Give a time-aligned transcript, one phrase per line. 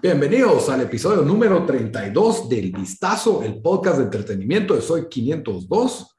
[0.00, 6.16] Bienvenidos al episodio número 32 del Vistazo, el podcast de entretenimiento de Soy 502.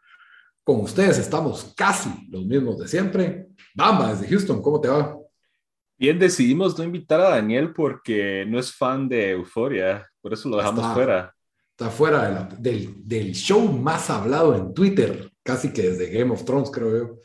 [0.63, 3.47] Con ustedes estamos casi los mismos de siempre.
[3.73, 5.17] Bamba, desde Houston, ¿cómo te va?
[5.97, 10.57] Bien, decidimos no invitar a Daniel porque no es fan de Euforia, por eso lo
[10.57, 11.33] dejamos fuera.
[11.71, 16.69] Está fuera del, del, show más hablado en Twitter, casi que desde Game of Thrones,
[16.69, 17.19] creo yo.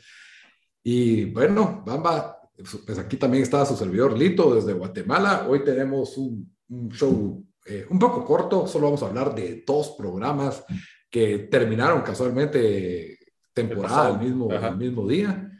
[0.83, 2.39] Y bueno, Bamba,
[2.85, 5.47] pues aquí también está su servidor Lito desde Guatemala.
[5.47, 9.95] Hoy tenemos un un show eh, un poco corto, solo vamos a hablar de dos
[9.97, 10.63] programas
[11.09, 13.17] que terminaron casualmente
[13.53, 15.51] temporada el mismo, mismo día.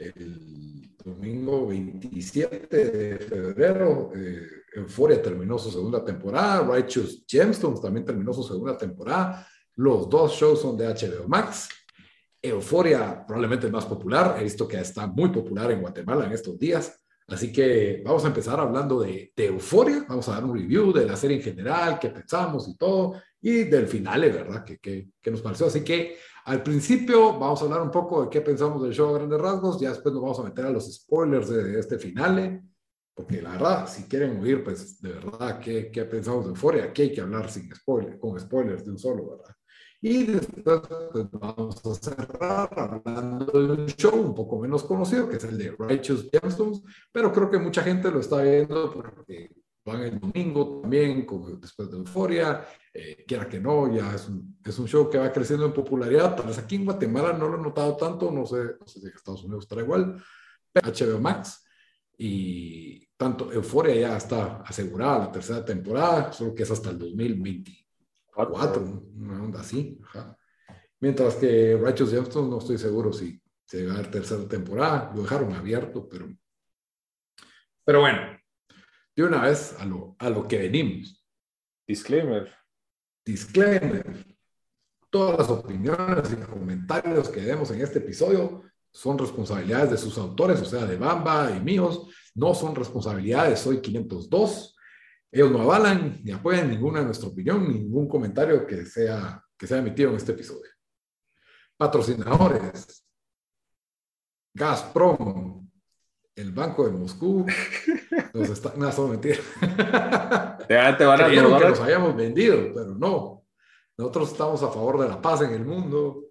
[0.00, 8.32] El domingo 27 de febrero, eh, Euphoria terminó su segunda temporada, Righteous Gemstones también terminó
[8.32, 9.46] su segunda temporada.
[9.76, 11.68] Los dos shows son de HBO Max.
[12.44, 16.58] Euphoria probablemente el más popular, he visto que está muy popular en Guatemala en estos
[16.58, 17.00] días.
[17.26, 21.16] Así que vamos a empezar hablando de, Euforia, vamos a dar un review de la
[21.16, 24.62] serie en general, qué pensamos y todo, y del final, ¿verdad?
[24.62, 25.66] ¿Qué, qué, nos pareció?
[25.66, 29.18] Así que al principio vamos a hablar un poco de qué pensamos del show a
[29.18, 32.62] grandes rasgos, ya después nos vamos a meter a los spoilers de este final,
[33.14, 37.02] porque la verdad, si quieren oír, pues de verdad, qué, qué pensamos de Euforia, aquí
[37.02, 39.54] hay que hablar sin spoiler, con spoilers de un solo, ¿verdad?
[40.06, 45.36] Y después pues, vamos a cerrar hablando de un show un poco menos conocido, que
[45.36, 49.50] es el de Righteous Gemstones, pero creo que mucha gente lo está viendo porque
[49.82, 51.26] van el domingo también,
[51.58, 55.32] después de Euforia, eh, quiera que no, ya es un, es un, show que va
[55.32, 56.36] creciendo en popularidad.
[56.36, 59.06] Tal vez aquí en Guatemala no lo he notado tanto, no sé, no sé si
[59.06, 60.22] en Estados Unidos estará igual,
[60.74, 61.64] HBO Max.
[62.18, 67.83] Y tanto Euforia ya está asegurada la tercera temporada, solo que es hasta el 2020
[68.34, 68.82] cuatro,
[69.14, 70.00] una onda así.
[71.00, 75.22] Mientras que Righteous Gemstones no estoy seguro si se va a dar tercera temporada, lo
[75.22, 76.28] dejaron abierto, pero,
[77.84, 78.38] pero bueno,
[79.16, 81.24] de una vez a lo, a lo que venimos.
[81.86, 82.52] Disclaimer.
[83.24, 84.26] Disclaimer.
[85.10, 90.60] Todas las opiniones y comentarios que demos en este episodio son responsabilidades de sus autores,
[90.60, 94.73] o sea, de Bamba y míos, no son responsabilidades, soy 502
[95.34, 99.78] ellos no avalan ni apoyan ninguna de nuestra opinión, ningún comentario que sea, que sea
[99.78, 100.70] emitido en este episodio.
[101.76, 103.04] Patrocinadores.
[104.54, 105.68] Gazprom,
[106.36, 107.44] el Banco de Moscú,
[108.32, 109.40] nos está, no, son mentiras.
[110.68, 113.44] Ya te van a que nos hayamos vendido, pero no.
[113.98, 116.28] Nosotros estamos a favor de la paz en el mundo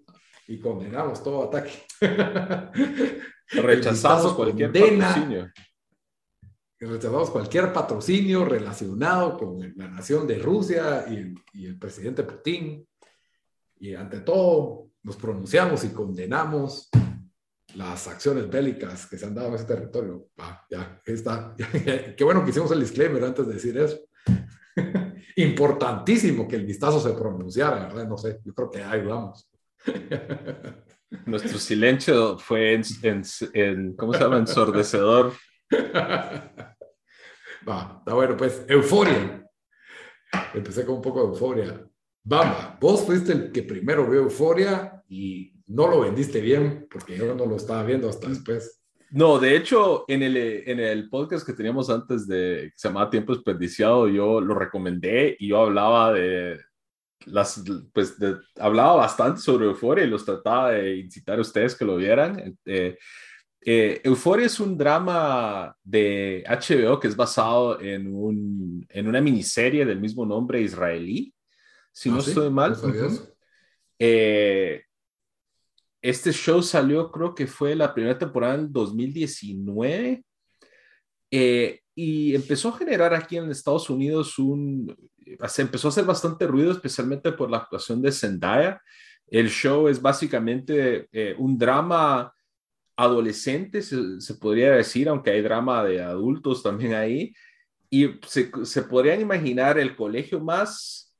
[0.47, 1.83] y condenamos todo ataque.
[3.51, 5.51] Rechazamos cualquier patrocinio
[6.85, 12.87] rechazamos cualquier patrocinio relacionado con la nación de Rusia y el, presidente Putin.
[13.79, 16.89] Y ante todo, nos pronunciamos y condenamos
[17.75, 20.27] las acciones bélicas que se han dado en ese territorio.
[20.69, 21.55] ya, está.
[22.17, 23.99] Qué bueno que hicimos el disclaimer antes de decir eso.
[25.35, 28.07] Importantísimo que el vistazo se pronunciara, ¿verdad?
[28.07, 29.49] No sé, yo creo que ahí vamos.
[31.25, 32.83] Nuestro silencio fue en,
[33.53, 34.37] en ¿cómo se llama?
[34.37, 35.33] Ensordecedor.
[37.67, 39.47] Va, está bueno, pues, euforia.
[40.53, 41.89] Empecé con un poco de euforia.
[42.23, 47.35] Vamos, vos fuiste el que primero vio euforia y no lo vendiste bien porque yo
[47.35, 48.81] no lo estaba viendo hasta después.
[49.11, 53.09] No, de hecho, en el, en el podcast que teníamos antes de que se llamaba
[53.09, 56.59] Tiempo Desperdiciado, yo lo recomendé y yo hablaba de
[57.25, 57.63] las,
[57.93, 58.17] pues,
[58.59, 62.57] hablaba bastante sobre Euforia y los trataba de incitar a ustedes que lo vieran.
[62.65, 62.97] Eh,
[63.65, 69.85] eh, Euforia es un drama de HBO que es basado en, un, en una miniserie
[69.85, 71.33] del mismo nombre israelí,
[71.91, 72.75] si no ah, estoy mal.
[73.97, 74.83] Eh,
[76.01, 80.25] este show salió, creo que fue la primera temporada en 2019
[81.31, 84.93] eh, y empezó a generar aquí en Estados Unidos un,
[85.47, 88.81] se empezó a hacer bastante ruido, especialmente por la actuación de Zendaya.
[89.25, 91.07] El show es básicamente
[91.37, 92.33] un drama
[92.95, 97.33] adolescentes, se, podría decir, aunque hay drama de adultos también ahí,
[97.89, 101.13] y se, se podrían imaginar el colegio más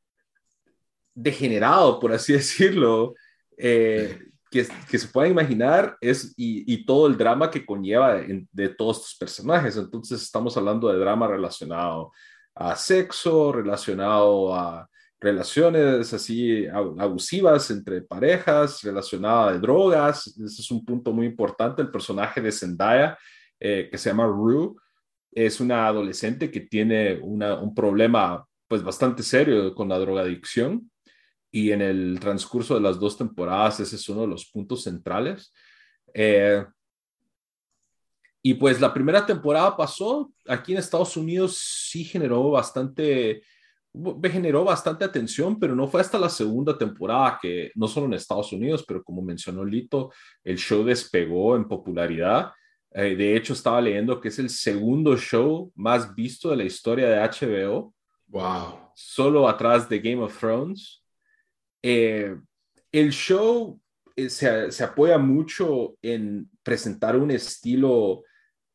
[1.13, 3.13] degenerado, por así decirlo,
[3.57, 8.21] eh, que, que, se pueda imaginar es, y, y, todo el drama que conlleva
[8.51, 9.77] de, todos estos personajes.
[9.77, 12.11] Entonces estamos hablando de drama relacionado
[12.53, 14.87] a sexo, relacionado a
[15.23, 20.27] relaciones así abusivas entre parejas, relacionada de drogas.
[20.27, 21.81] Ese es un punto muy importante.
[21.81, 23.17] El personaje de Zendaya,
[23.59, 24.75] eh, que se llama Rue,
[25.31, 30.91] es una adolescente que tiene un problema pues bastante serio con la drogadicción
[31.51, 35.53] y en el transcurso de las dos temporadas ese es uno de los puntos centrales.
[36.13, 36.65] Eh,
[38.41, 43.41] y pues la primera temporada pasó, aquí en Estados Unidos sí generó bastante,
[44.23, 48.51] generó bastante atención, pero no fue hasta la segunda temporada que, no solo en Estados
[48.51, 50.11] Unidos, pero como mencionó Lito,
[50.43, 52.51] el show despegó en popularidad.
[52.91, 57.07] Eh, de hecho, estaba leyendo que es el segundo show más visto de la historia
[57.07, 57.93] de HBO.
[58.27, 58.91] Wow.
[58.95, 61.03] Solo atrás de Game of Thrones.
[61.83, 62.35] Eh,
[62.91, 63.79] el show
[64.15, 68.23] eh, se, se, apoya mucho en presentar un estilo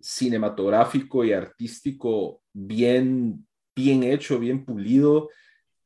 [0.00, 3.47] cinematográfico y artístico bien,
[3.78, 5.30] bien hecho, bien pulido.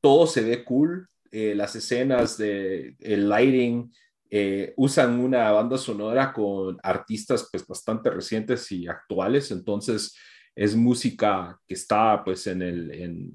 [0.01, 1.09] Todo se ve cool.
[1.31, 3.93] Eh, las escenas de el lighting
[4.31, 9.51] eh, usan una banda sonora con artistas pues bastante recientes y actuales.
[9.51, 10.17] Entonces
[10.55, 13.33] es música que está pues en, el, en,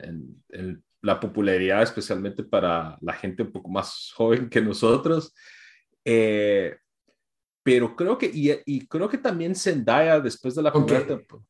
[0.50, 5.34] en, la popularidad, especialmente para la gente un poco más joven que nosotros.
[6.04, 6.76] Eh,
[7.64, 11.48] pero creo que, y, creo que también Zendaya después de la primera temporada.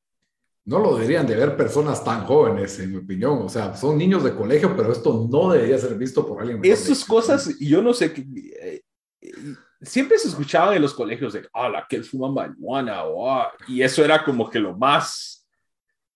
[0.68, 3.40] No lo deberían de ver personas tan jóvenes, en mi opinión.
[3.42, 6.60] O sea, son niños de colegio, pero esto no debería ser visto por alguien.
[6.62, 8.14] Estas cosas, yo no sé,
[8.62, 8.82] eh,
[9.82, 13.04] siempre se escuchaban en los colegios de, ah, la que fuma marihuana,
[13.66, 15.48] y eso era como que lo más...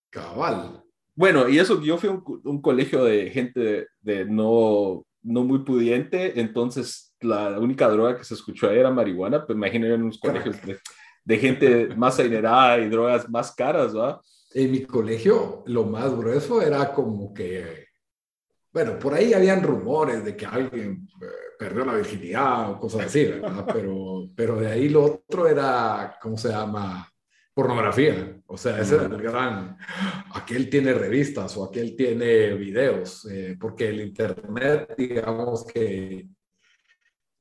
[0.09, 0.83] Cabal.
[1.15, 6.41] Bueno, y eso, yo fui a un, colegio de gente de, no, no muy pudiente,
[6.41, 10.57] entonces la única droga que se escuchó ahí era marihuana, pues imagínense en unos colegios
[11.23, 14.19] de, gente más adinerada y drogas más caras, ¿va?
[14.53, 17.87] En mi colegio lo más grueso era como que,
[18.73, 21.25] bueno, por ahí habían rumores de que alguien eh,
[21.57, 23.65] perdió la virginidad o cosas así, ¿verdad?
[23.73, 27.07] Pero, pero de ahí lo otro era, ¿cómo se llama?
[27.53, 28.41] Pornografía.
[28.47, 29.77] O sea, ese era el gran,
[30.33, 36.27] aquel tiene revistas o aquel tiene videos, eh, porque el Internet, digamos que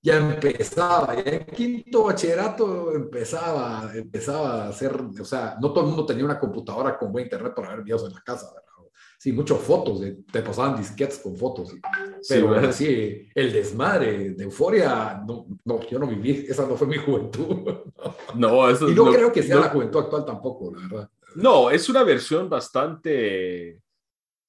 [0.03, 5.91] ya empezaba, ya en quinto bachillerato empezaba, empezaba a hacer, o sea, no todo el
[5.91, 8.71] mundo tenía una computadora con buen internet para ver videos en la casa, ¿verdad?
[9.19, 11.75] Sí, muchas fotos, de, te pasaban disquetes con fotos,
[12.27, 16.97] pero sí, el desmadre de euforia, no, no, yo no viví, esa no fue mi
[16.97, 17.69] juventud.
[18.35, 21.11] No, eso Y no, creo que sea la juventud actual tampoco, la verdad.
[21.35, 23.81] No, es una versión bastante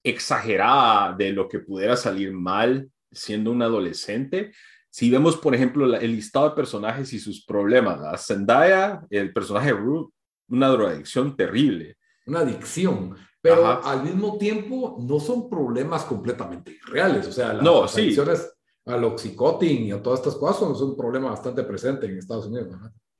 [0.03, 4.51] exagerada de lo que pudiera salir mal siendo un adolescente
[4.91, 9.71] si vemos, por ejemplo, el listado de personajes y sus problemas, la Zendaya, el personaje
[9.71, 10.09] Rue,
[10.49, 11.95] una drogadicción terrible.
[12.27, 17.25] Una adicción, pero al mismo tiempo no son problemas completamente irreales.
[17.25, 18.53] O sea, las no, adicciones
[18.85, 22.75] al oxicotin y a todas estas cosas son, un problema bastante presente en Estados Unidos.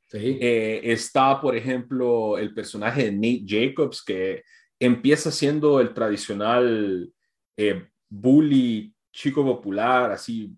[0.10, 0.40] Sí.
[0.42, 4.44] Eh, está, por ejemplo, el personaje de Nate Jacobs, que
[4.78, 7.10] empieza siendo el tradicional
[7.56, 10.54] eh, bully chico popular, así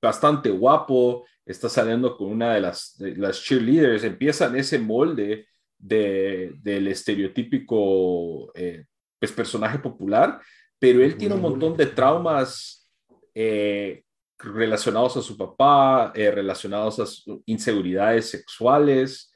[0.00, 5.46] bastante guapo, está saliendo con una de las, las cheerleaders, empieza en ese molde
[5.78, 8.84] de, del estereotípico eh,
[9.18, 10.40] pues, personaje popular,
[10.78, 12.88] pero él tiene un montón de traumas
[13.34, 14.04] eh,
[14.38, 19.32] relacionados a su papá, eh, relacionados a inseguridades sexuales.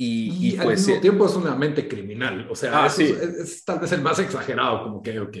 [0.00, 2.46] Y, al pues, mismo tiempo es una mente criminal.
[2.48, 5.36] O sea, ah, es, tal vez el más exagerado, como que, ok,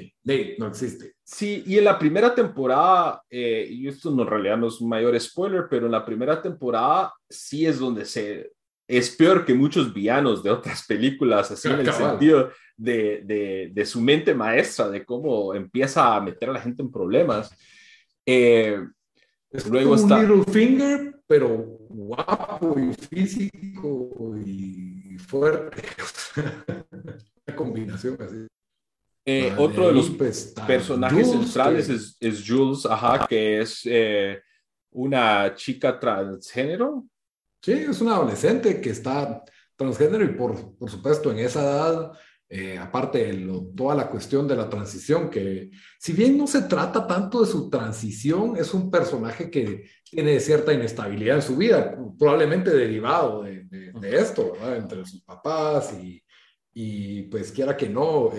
[0.58, 1.14] no existe.
[1.22, 5.18] Sí, y en la primera temporada, eh, y esto en realidad no es un mayor
[5.20, 8.50] spoiler, pero en la primera temporada sí es donde se...
[8.88, 13.86] Es peor que muchos villanos de otras películas, así en el sentido de, de, de,
[13.86, 17.54] su mente maestra, de cómo empieza a meter a la gente en problemas.
[18.26, 18.80] Eh,
[19.50, 20.16] es luego como está...
[20.16, 25.82] un Little Finger, pero guapo y físico y fuerte.
[27.46, 28.46] Una combinación así.
[29.26, 34.40] Eh, otro de los personajes centrales es, es, Jules, ajá, que es eh,
[34.90, 37.06] una chica transgénero.
[37.62, 39.44] Sí, es una adolescente que está
[39.76, 42.12] transgénero y por, por supuesto en esa edad,
[42.50, 47.06] eh, aparte de toda la cuestión de la transición, que si bien no se trata
[47.06, 52.70] tanto de su transición, es un personaje que tiene cierta inestabilidad en su vida, probablemente
[52.70, 54.76] derivado de, de, esto, ¿verdad?
[54.78, 56.22] Entre sus papás y,
[56.72, 58.30] y pues quiera que no,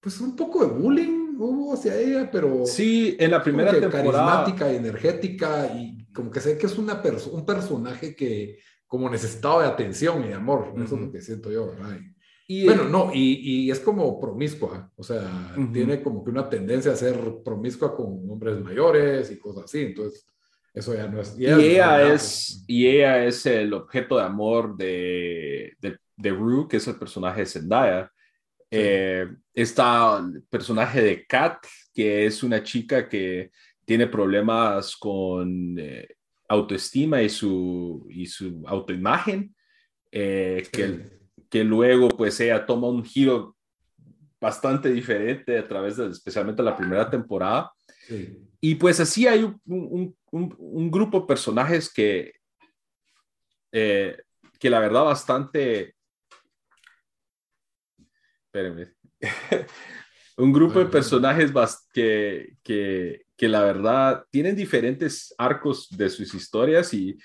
[0.00, 2.64] pues un poco de bullying hubo hacia ella, pero...
[2.64, 4.02] Sí, en la primera temporada.
[4.02, 9.62] Carismática y energética y como que sé que es una un personaje que como necesitaba
[9.62, 11.98] de atención y de amor, eso es lo que siento yo, ¿verdad?
[12.48, 16.92] Y, bueno, no, y, y, es como promiscua, o sea, tiene como que una tendencia
[16.92, 20.24] a ser promiscua con hombres mayores y cosas así, entonces
[20.72, 21.36] eso ya no es...
[21.36, 26.76] Y ella, es, y ella es el objeto de amor de, de, de Rue, que
[26.76, 28.12] es el personaje de Zendaya,
[28.70, 31.64] eh, está el personaje de Kat,
[31.94, 33.50] que es una chica que
[33.84, 36.08] tiene problemas con, eh,
[36.48, 39.54] autoestima y su, y su autoimagen,
[40.12, 41.18] eh, que,
[41.50, 43.56] que luego pues ella toma un giro
[44.40, 47.72] bastante diferente a través de especialmente la primera temporada.
[48.60, 50.16] Y pues así hay un, un,
[50.58, 52.32] un, grupo de personajes que,
[53.72, 54.16] eh,
[54.58, 55.94] que la verdad bastante...
[58.46, 58.94] Espérenme.
[60.36, 61.52] un grupo de personajes
[61.92, 67.16] que, que, que, la verdad tienen diferentes arcos de sus historias y,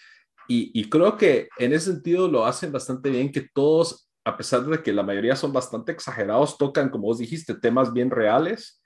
[0.48, 4.66] y, y, creo que en ese sentido lo hacen bastante bien, que todos, a pesar
[4.66, 8.82] de que la mayoría son bastante exagerados, tocan, como vos dijiste, temas bien reales,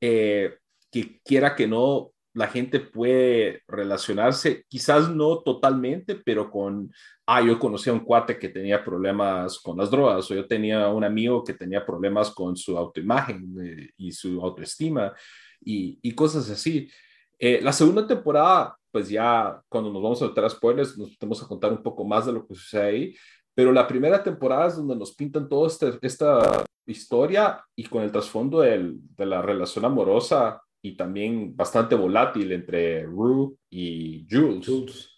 [0.00, 0.56] eh,
[0.90, 6.92] que quiera que no, la gente puede relacionarse, quizás no totalmente, pero con,
[7.26, 10.88] ah, yo conocí a un cuate que tenía problemas con las drogas, o yo tenía
[10.88, 15.12] un amigo que tenía problemas con su autoimagen eh, y su autoestima
[15.60, 16.90] y, y cosas así.
[17.38, 21.40] Eh, la segunda temporada, pues ya cuando nos vamos a meter a spoilers, nos vamos
[21.40, 23.16] a contar un poco más de lo que sucede ahí,
[23.54, 28.10] pero la primera temporada es donde nos pintan toda este, esta historia y con el
[28.10, 35.08] trasfondo de la relación amorosa y también bastante volátil entre Rue y Jules.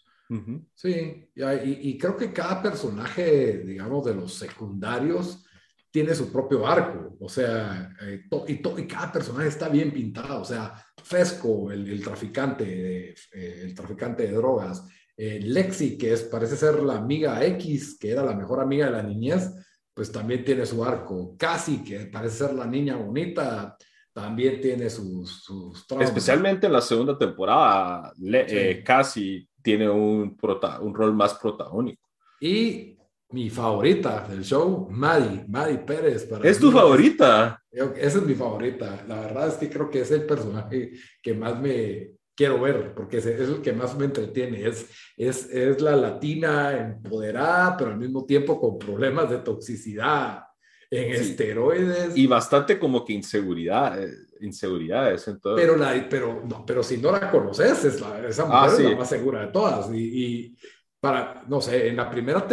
[0.72, 5.44] Sí, y, creo que cada personaje, digamos, de los secundarios
[5.90, 10.44] tiene su propio arco, o sea, eh, y, y, cada personaje está bien pintado, o
[10.44, 16.56] sea, Fesco, el, traficante, de, eh, el traficante de drogas, eh, Lexi, que es, parece
[16.56, 19.50] ser la amiga X, que era la mejor amiga de la niñez,
[19.92, 21.34] pues también tiene su arco.
[21.36, 23.76] Casi, que parece ser la niña bonita,
[24.16, 30.34] también tiene sus, sus Especialmente en la segunda temporada, eh, casi tiene un,
[30.80, 32.08] un rol más protagónico.
[32.40, 32.96] Y
[33.28, 36.24] mi favorita del show, Maddie, Maddie Pérez.
[36.24, 37.62] Para ¿Es tu favorita?
[37.70, 39.04] esa es mi favorita.
[39.06, 40.92] La verdad es que creo que es el personaje
[41.22, 44.66] que más me quiero ver, porque es, el que más me entretiene.
[44.66, 50.45] Es, es, es la latina empoderada, pero al mismo tiempo con problemas de toxicidad
[50.90, 52.16] en esteroides.
[52.16, 55.26] Y bastante como que inseguridad, eh, inseguridades.
[55.28, 55.64] Entonces...
[55.64, 58.90] Pero, la, pero, no, pero si no la conoces, es la, esa mujer ah, es
[58.90, 59.92] la más segura de todas.
[59.92, 60.56] Y, y,
[61.00, 62.46] para, no sé, en la primera,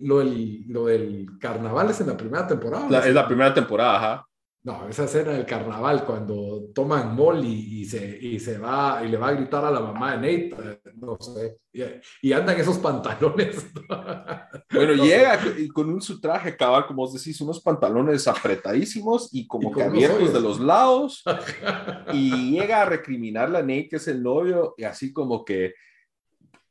[0.00, 3.06] lo del, lo del carnaval es en la primera temporada.
[3.06, 4.26] es la primera temporada, ajá.
[4.62, 9.16] No, esa escena del carnaval cuando toman Molly y se, y se va y le
[9.16, 11.56] va a gritar a la mamá de Nate, no sé,
[12.20, 13.66] y, andan esos pantalones.
[14.72, 15.38] Bueno, llega
[15.74, 20.32] con un su traje cabal, como vos decís, unos pantalones apretadísimos y como que abiertos
[20.32, 21.24] de los lados,
[22.12, 25.74] y llega a recriminarle a Nate, que es el novio, y así como que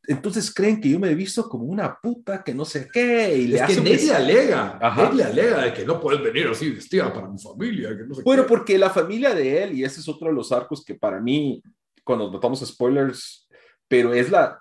[0.10, 3.38] entonces creen que yo me he visto como una puta que no sé qué.
[3.38, 6.72] Y es le que le alega, Nate le alega de que no puedes venir así
[6.72, 7.96] vestida para mi familia.
[7.96, 10.52] Que no sé bueno, porque la familia de él, y ese es otro de los
[10.52, 11.62] arcos que para mí,
[12.04, 13.48] cuando notamos spoilers,
[13.88, 14.60] pero es la,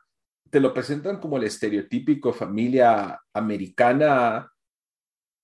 [0.51, 4.53] te lo presentan como el estereotípico familia americana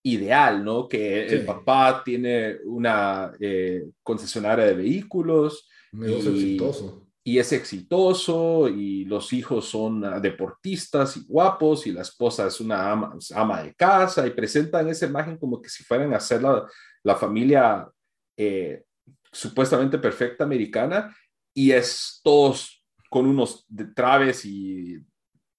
[0.02, 0.87] ideal, ¿no?
[0.87, 5.66] Que el papá tiene una eh, concesionaria de vehículos.
[5.94, 12.61] Exitoso y es exitoso y los hijos son deportistas y guapos y la esposa es
[12.61, 16.43] una ama, ama de casa y presentan esa imagen como que si fueran a ser
[16.43, 16.69] la,
[17.02, 17.88] la familia
[18.37, 18.85] eh,
[19.33, 21.16] supuestamente perfecta americana
[21.54, 23.66] y es todos con unos
[23.97, 24.99] traves y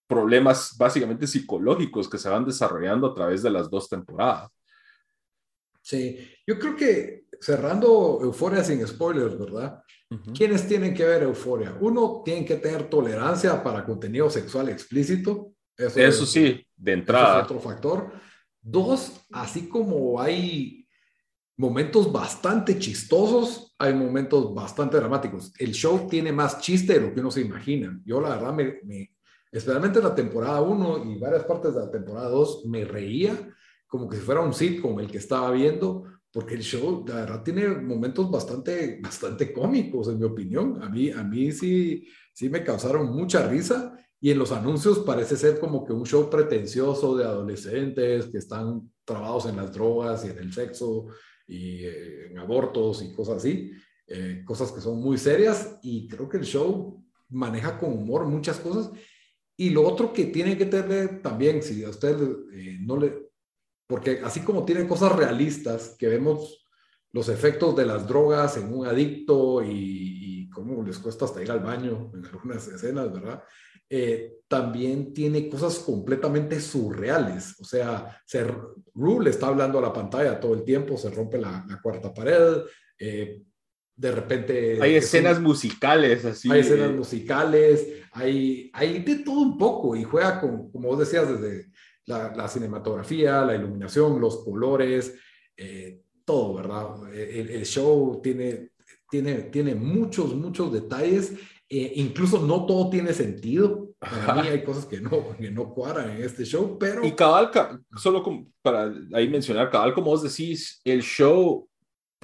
[0.08, 4.52] problemas básicamente psicológicos que se van desarrollando a través de las dos temporadas.
[5.82, 9.82] Sí, yo creo que cerrando Euforia sin spoilers, ¿verdad?
[10.34, 11.76] ¿Quiénes tienen que ver euforia?
[11.80, 15.54] Uno, tiene que tener tolerancia para contenido sexual explícito.
[15.78, 17.40] Eso, sí, de entrada.
[17.40, 18.12] es otro factor.
[18.62, 20.88] Dos, así como hay
[21.58, 25.54] momentos bastante chistosos, hay momentos bastante dramáticos.
[25.60, 28.00] El show tiene más chiste de lo que uno se imagina.
[28.06, 29.16] Yo la verdad, me,
[29.52, 33.38] especialmente en la temporada 1 y varias partes de la temporada 2, me reía
[33.88, 36.04] como que si fuera un sitcom el que estaba viendo
[36.36, 40.84] porque el show, la verdad, tiene momentos bastante, bastante cómicos, en mi opinión.
[40.84, 45.38] A mí, a mí sí, sí me causaron mucha risa y en los anuncios parece
[45.38, 50.32] ser como que un show pretencioso de adolescentes que están trabados en las drogas y
[50.32, 51.06] en el sexo
[51.48, 53.72] y eh, en abortos y cosas así,
[54.06, 58.60] eh, cosas que son muy serias y creo que el show maneja con humor muchas
[58.60, 58.92] cosas.
[59.56, 62.18] Y lo otro que tiene que tener también, si a usted
[62.52, 63.26] eh, no le,
[63.88, 66.66] porque así como tiene cosas realistas, que vemos
[67.12, 71.60] los efectos de las drogas en un adicto y, cómo les cuesta hasta ir al
[71.60, 73.44] baño en algunas escenas, ¿verdad?
[73.90, 77.60] Eh, también tiene cosas completamente surreales.
[77.60, 78.46] O sea, se,
[78.94, 82.62] Rue le está hablando a la pantalla todo el tiempo, se rompe la, cuarta pared,
[82.98, 83.42] eh,
[83.98, 84.82] de repente...
[84.82, 86.50] Hay escenas musicales, así.
[86.50, 91.28] Hay escenas musicales, hay, hay de todo un poco y juega con, como vos decías,
[91.30, 91.70] desde
[92.06, 95.16] la, cinematografía, la iluminación, los colores,
[95.58, 97.14] eh, todo, ¿verdad?
[97.14, 98.72] El, show tiene,
[99.10, 101.34] tiene, tiene muchos, muchos detalles,
[101.70, 103.90] eh, incluso no todo tiene sentido.
[104.00, 107.06] Para mí hay cosas que no, que no cuadran en este show, pero...
[107.06, 107.52] Y cabal,
[107.96, 108.24] solo
[108.62, 111.68] para ahí mencionar, cabal, como vos decís, el show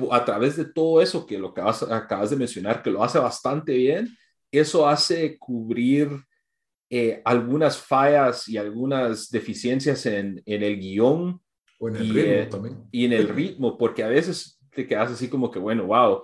[0.09, 3.73] a través de todo eso que lo que acabas de mencionar, que lo hace bastante
[3.73, 4.09] bien,
[4.51, 6.09] eso hace cubrir
[6.93, 11.41] eh, algunas fallas y algunas deficiencias en, en el guion.
[11.79, 12.77] O en el y, ritmo también.
[12.91, 16.21] Y en el ritmo, porque a veces te quedas así como que, bueno, wow,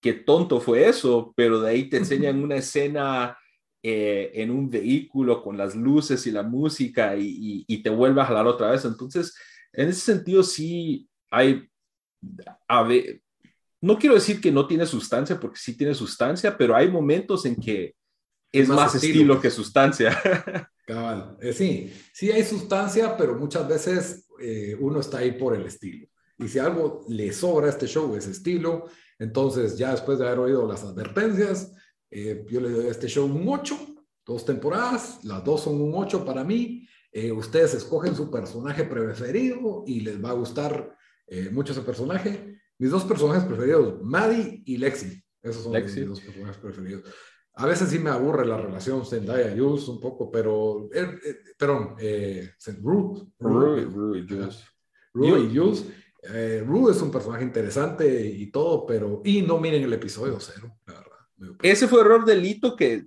[0.00, 3.36] qué tonto fue eso, pero de ahí te enseñan una escena
[3.82, 8.26] eh, en un vehículo con las luces y la música y, y, te vuelve a
[8.26, 8.84] jalar otra vez.
[8.84, 9.34] Entonces,
[9.72, 11.66] en ese sentido, sí hay
[12.68, 13.22] a ver,
[13.80, 17.56] no quiero decir que no tiene sustancia, porque sí tiene sustancia, pero hay momentos en
[17.56, 17.94] que
[18.52, 20.18] es más, estilo, que sustancia.
[20.86, 25.66] Cabal, eh, sí, sí hay sustancia, pero muchas veces eh, uno está ahí por el
[25.66, 26.08] estilo.
[26.38, 28.86] Y si algo le sobra a este show es estilo,
[29.18, 31.72] entonces ya después de haber oído las advertencias,
[32.10, 33.76] eh, yo le doy a este show un 8,
[34.26, 36.86] dos temporadas, las dos son un 8 para mí.
[37.36, 40.96] ustedes escogen su personaje preferido y les va a gustar
[41.30, 42.58] eh, mucho ese personaje.
[42.78, 45.22] Mis dos personajes preferidos, Maddie y Lexi.
[45.42, 47.04] Esos son mis dos personajes preferidos.
[47.54, 51.96] A veces sí me aburre la relación Zendaya Jules un poco, pero, eh, eh, perdón,
[51.98, 54.64] eh, Rue, Rue, y Jules.
[55.12, 55.86] Rue y Jules.
[56.66, 60.94] Rue es un personaje interesante y todo, pero, y no miren el episodio cero, la
[60.94, 61.56] verdad.
[61.62, 63.06] Ese fue error delito que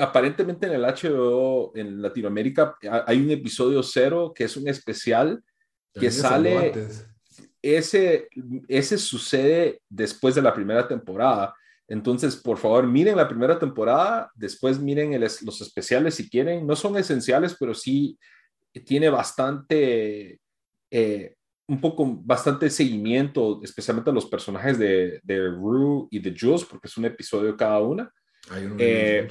[0.00, 5.42] aparentemente en el HBO en Latinoamérica hay un episodio cero que es un especial
[5.92, 6.72] que sale
[7.62, 8.28] ese,
[8.68, 11.54] ese sucede después de la primera temporada.
[11.88, 16.66] Entonces, por favor, miren la primera temporada, después miren los especiales si quieren.
[16.66, 18.18] No son esenciales, pero sí
[18.84, 20.38] tiene bastante,
[20.90, 21.34] eh,
[21.66, 26.88] un poco, bastante seguimiento, especialmente a los personajes de, de Rue y de Jules, porque
[26.88, 28.12] es un episodio cada una.
[28.78, 29.26] Eh,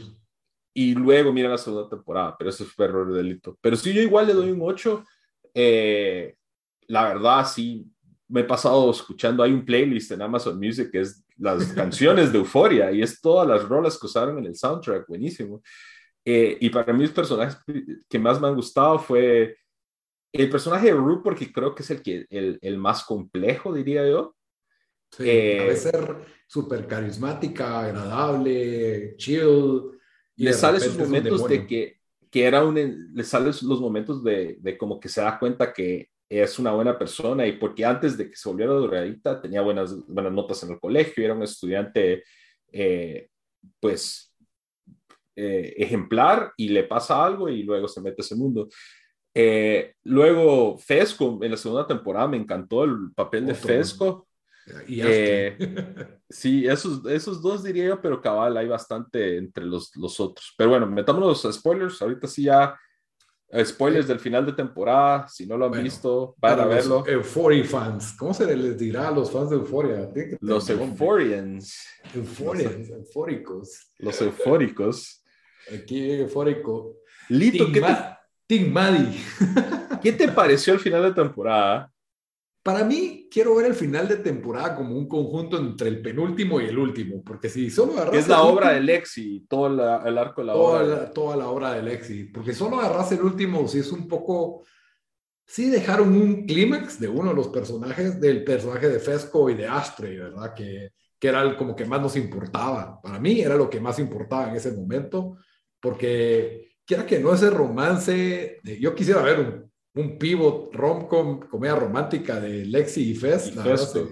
[0.73, 3.57] y luego miren la segunda temporada, pero eso fue error de delito.
[3.61, 5.03] Pero si yo igual le doy un 8.
[5.53, 6.35] Eh,
[6.87, 7.85] la verdad, sí,
[8.27, 12.39] me he pasado escuchando, hay un playlist en Amazon Music que es las canciones de
[12.39, 15.61] Euforia y es todas las rolas que usaron en el soundtrack, buenísimo.
[16.25, 17.57] Eh, y para mí los personajes
[18.09, 19.57] que más me han gustado fue
[20.33, 24.07] el personaje de Rue porque creo que es el, que, el, el más complejo, diría
[24.07, 24.35] yo.
[25.11, 29.91] Sí, eh, ser súper carismática, agradable, chill.
[30.35, 34.57] Y le sale sus momentos de que, que era un, le salen los momentos de,
[34.59, 38.29] de como que se da cuenta que es una buena persona y porque antes de
[38.29, 42.23] que se volviera drogadicta tenía buenas, buenas notas en el colegio, era un estudiante
[42.71, 43.29] eh,
[43.79, 44.35] pues
[45.35, 48.67] eh, ejemplar y le pasa algo y luego se mete a ese mundo.
[49.33, 54.27] Eh, luego Fesco, en la segunda temporada me encantó el papel de Fesco.
[54.85, 55.01] Y
[56.29, 60.53] sí, esos, esos dos diría yo, pero cabal, hay bastante entre los, los otros.
[60.57, 62.01] Pero bueno, metámonos a spoilers.
[62.01, 62.77] Ahorita sí ya
[63.63, 67.05] Spoilers del final de temporada, si no lo han visto, van a verlo.
[67.07, 70.09] Euphoria fans, ¿cómo se les dirá a los fans de Euphoria?
[70.41, 71.77] Los Euphorians.
[72.13, 73.91] Euphorians, eufóricos.
[73.99, 75.23] Los eufóricos.
[75.73, 76.97] Aquí eufórico.
[77.29, 77.81] Lito, ¿qué
[78.47, 78.65] te...
[78.65, 79.17] Maddie.
[80.01, 81.91] ¿Qué te pareció el final de temporada?
[82.67, 86.65] Para mí, quiero ver el final de temporada como un conjunto entre el penúltimo y
[86.65, 88.15] el último, porque si solo agarras...
[88.17, 90.83] Es la obra de Lexi, todo el arco de la toda obra.
[90.83, 94.65] La, toda la obra de Lexi, porque solo agarras el último, si es un poco...
[95.45, 99.65] Sí dejaron un clímax de uno de los personajes, del personaje de Fesco y de
[99.65, 100.53] Ashtray, ¿verdad?
[100.53, 102.99] Que, que era como que más nos importaba.
[103.01, 105.37] Para mí era lo que más importaba en ese momento,
[105.79, 109.66] porque quiera que no ese romance, yo quisiera ver un
[109.97, 113.53] un pivot rom-com, comedia romántica de Lexi y Fez.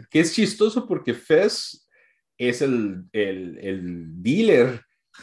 [0.10, 1.88] Que es chistoso porque Fez
[2.38, 4.82] es el, el, el, dealer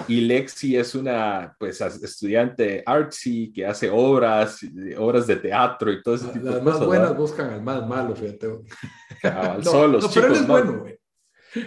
[0.08, 4.60] y Lexi es una pues estudiante artsy que hace obras,
[4.96, 6.64] obras de teatro y todo ese tipo Las de cosas.
[6.64, 8.46] Las más buenas buscan al más malo, fíjate.
[9.22, 10.98] no, solo no, pero él es bueno, güey.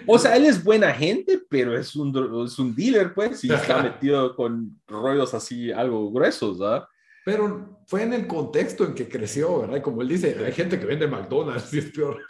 [0.08, 3.82] O sea, él es buena gente, pero es un, es un dealer, pues, y está
[3.84, 6.88] metido con rollos así, algo gruesos, ¿verdad?
[7.26, 9.82] Pero fue en el contexto en que creció, ¿verdad?
[9.82, 12.22] Como él dice, hay gente que vende McDonald's y es peor.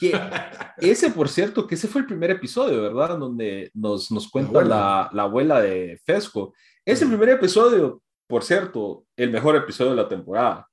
[0.78, 3.18] ese, por cierto, que ese fue el primer episodio, ¿verdad?
[3.18, 6.54] Donde nos, nos cuenta la, la, abuela de Fesco.
[6.86, 10.66] Ese primer episodio, por cierto, el mejor episodio de la temporada.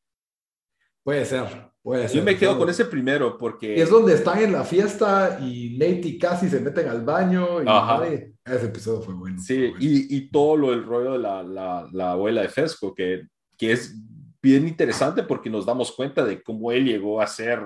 [1.03, 1.73] Puede ser.
[2.15, 3.75] Yo me quedo con ese primero porque...
[3.75, 7.65] Es donde están en la fiesta y Nate y Cassie se meten al baño y
[7.65, 9.41] madre, ese episodio fue bueno.
[9.41, 13.27] Sí, Y, y, todo lo del rollo de la, la, la abuela de Fesco, que,
[13.59, 13.97] que es
[14.43, 17.61] bien interesante porque nos damos cuenta de cómo él llegó a ser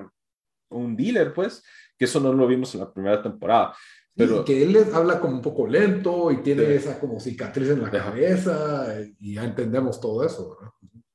[0.69, 1.63] un dealer, pues,
[1.97, 3.75] que eso no lo vimos en la primera temporada.
[4.15, 7.91] Pero, que él habla como un poco lento y tiene esa como cicatriz en la
[7.91, 10.57] cabeza y ya entendemos todo eso.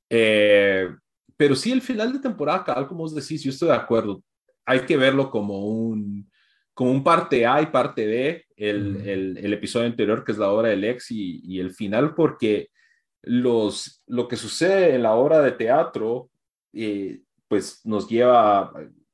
[0.09, 0.89] Eh,
[1.37, 4.23] pero sí, el final de temporada, tal como vos decís, yo estoy de acuerdo.
[4.65, 6.31] Hay que verlo como un,
[6.75, 10.53] como un parte A y parte B, el, el, el episodio anterior que es la
[10.53, 12.69] obra del ex y, y, el final, porque
[13.23, 16.31] los, lo que sucede en la obra de teatro,
[16.73, 18.73] eh, pues nos lleva a,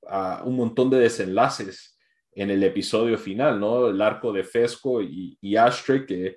[0.08, 1.98] a un montón de desenlaces
[2.32, 3.88] en el episodio final, ¿no?
[3.88, 6.36] El arco de Fesco y, y Ashtray que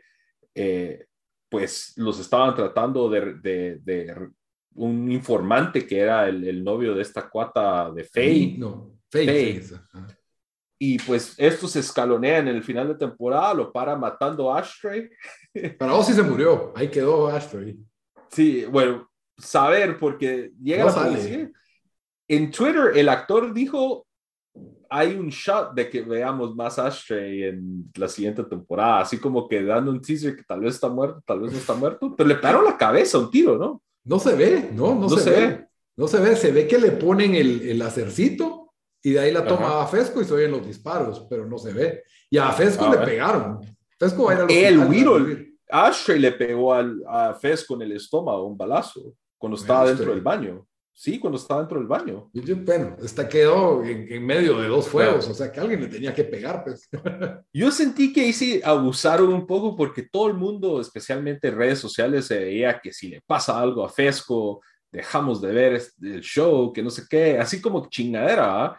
[0.56, 1.06] eh,
[1.48, 4.30] pues los estaban tratando de, de, de,
[4.74, 8.56] un informante que era el, el, novio de esta cuata de Faye.
[8.58, 9.62] No, Faye.
[10.84, 15.12] Y pues esto se escalonea en el final de temporada, lo para matando a Ashtray.
[15.78, 17.78] Para vos sí se murió, ahí quedó Ashtray.
[18.32, 21.52] Sí, bueno, saber, porque llega no la policía.
[22.28, 24.08] En Twitter, el actor dijo
[24.89, 29.63] hay un shot de que veamos más Ashtray en la siguiente temporada, así como que
[29.63, 32.36] dando un teaser que tal vez está muerto, tal vez no está muerto, pero le
[32.36, 33.84] pegaron la cabeza un tiro, ¿no?
[34.04, 35.67] No se ve, no, no, se, ve.
[35.96, 38.71] No se ve, se ve que le ponen el, el acercito
[39.04, 41.74] y de ahí la toma a Fesco y se oyen los disparos, pero no se
[41.74, 42.04] ve.
[42.30, 43.60] Y a Fesco le pegaron.
[44.00, 47.94] Fesco va a ir a El Whittle, Ashtray le pegó al, a Fesco en el
[47.94, 50.68] estómago un balazo cuando estaba dentro del baño.
[50.94, 52.30] Sí, cuando estaba dentro del baño.
[52.64, 56.26] bueno, está quedó en, medio de dos fuegos, o sea que alguien le tenía que
[56.26, 56.88] pegar, pues.
[57.54, 61.80] Yo sentí que ahí sí abusaron un poco porque todo el mundo, especialmente en redes
[61.80, 64.62] sociales, se veía que si le pasa algo a Fesco,
[64.92, 68.78] dejamos de ver el show, que no sé qué, así como chingadera,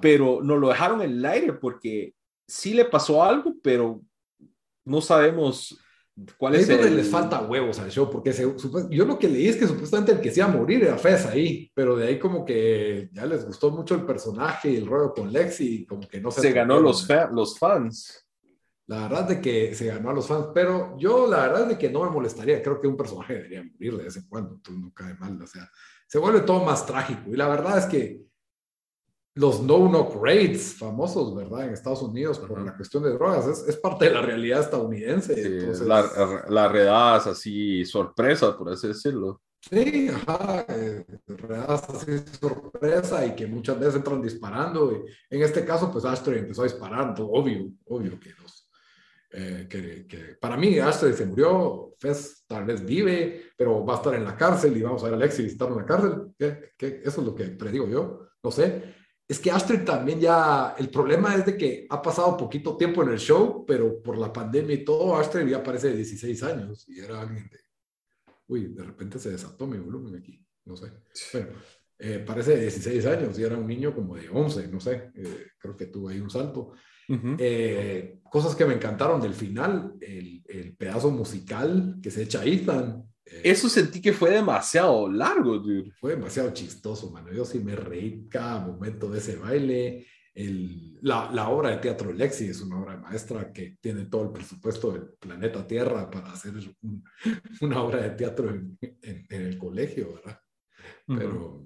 [0.00, 2.14] pero no lo dejaron en el aire porque
[2.46, 4.00] sí le pasó algo, pero
[4.84, 5.78] no sabemos
[6.36, 8.32] ¿Cuál es, donde les falta huevos al show, porque
[8.90, 11.24] yo lo que leí es que supuestamente el que se iba a morir era Fez
[11.26, 15.14] ahí, pero de ahí como que ya les gustó mucho el personaje y el rollo
[15.14, 16.42] con Lexi, como que no se...
[16.42, 18.26] Se ganó los, los fans.
[18.90, 21.88] La verdad de que se ganó a los fans, pero yo la verdad de que
[21.88, 24.92] no me molestaría, creo que un personaje debería morir de vez en cuando, tú no
[24.92, 25.70] cae mal, o sea,
[26.08, 28.20] se vuelve todo más trágico y la verdad es que
[29.36, 31.68] los no-knock raids famosos, ¿verdad?
[31.68, 35.36] En Estados Unidos por la cuestión de drogas, es, es, parte de la realidad estadounidense.
[35.36, 35.86] Sí, entonces...
[35.86, 39.40] la, la redadas así sorpresa, por así decirlo.
[39.60, 44.90] Sí, ajá, eh, redadas así sorpresa y que muchas veces entran disparando.
[44.92, 48.59] Y en este caso, pues Astrid empezó a disparar, obvio, obvio que los...
[49.32, 53.96] Eh, que, que, para mí Astrid se murió, Fez tal vez vive, pero va a
[53.98, 56.14] estar en la cárcel y vamos a ver a Alexi visitarlo en la cárcel.
[56.38, 57.00] ¿Qué, qué?
[57.04, 61.36] Eso es lo que predigo yo, no sé es que Astrid también ya, el problema
[61.36, 64.84] es de que ha pasado poquito tiempo en el show, pero por la pandemia y
[64.84, 67.60] todo, Astrid ya parece de 16 años y era alguien de,
[68.48, 70.90] uy, de repente se desató mi volumen aquí, no sé.
[71.32, 71.50] Bueno,
[71.96, 75.46] eh, parece de 16 años y era un niño como de 11, no sé, eh,
[75.60, 76.72] creo que tuvo ahí un salto.
[77.38, 83.04] Eh, cosas que me encantaron del final, el, el, pedazo musical que se echa Ethan,
[83.42, 85.92] eso sentí que fue demasiado largo, dude.
[86.00, 87.32] Fue demasiado chistoso, mano.
[87.32, 90.06] Yo sí me reí cada momento de ese baile.
[90.34, 94.30] El, la, la, obra de teatro Lexi es una obra maestra que tiene todo el
[94.30, 97.04] presupuesto del planeta Tierra para hacer un,
[97.60, 100.40] una obra de teatro en, en, en el colegio, ¿verdad?
[101.06, 101.64] Pero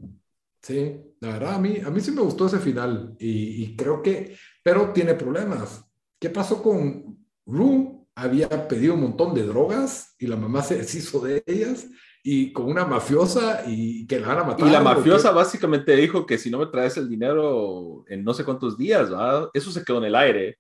[0.62, 4.02] sí, la verdad, a mí, a mí sí me gustó ese final y, y creo
[4.02, 5.84] que, pero tiene problemas.
[6.18, 8.04] ¿Qué pasó con Rue?
[8.14, 11.88] había pedido un montón de drogas y la mamá se deshizo de ellas
[12.22, 14.66] y con una mafiosa y que la van a matar.
[14.66, 18.44] Y la mafiosa básicamente dijo que si no me traes el dinero en no sé
[18.44, 19.50] cuántos días, ¿verdad?
[19.52, 20.58] eso se quedó en el aire.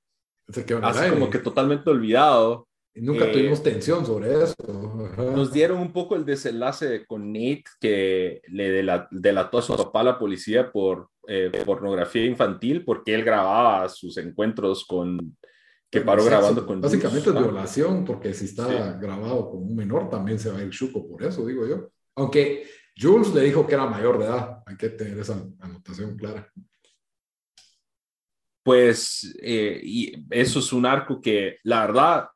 [0.48, 1.18] Se quedó en Así el aire.
[1.18, 2.68] como que totalmente olvidado.
[2.96, 4.54] Y nunca eh, tuvimos tensión sobre eso.
[5.16, 10.04] Nos dieron un poco el desenlace con Nate que le delató a su papá a
[10.04, 15.36] la policía por eh, pornografía infantil porque él grababa sus encuentros con
[15.90, 18.98] que paró grabando con Básicamente es violación, porque si está sí.
[19.00, 21.88] grabado con un menor también se va a ir chuco por eso, digo yo.
[22.16, 26.50] Aunque Jules le dijo que era mayor de edad, hay que tener esa anotación clara.
[28.64, 32.28] Pues, eh, y eso es un arco que, la verdad,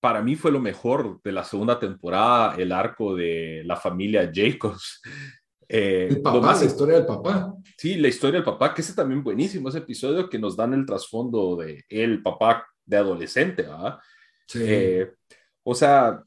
[0.00, 5.02] para mí fue lo mejor de la segunda temporada, el arco de la familia Jacobs.
[5.68, 7.54] Eh, el papá, más, la historia del papá.
[7.76, 10.86] Sí, la historia del papá, que ese también buenísimo, ese episodio que nos dan el
[10.86, 13.98] trasfondo de el papá de adolescente, ¿verdad?
[14.46, 14.60] Sí.
[14.62, 15.12] Eh,
[15.62, 16.22] o sea,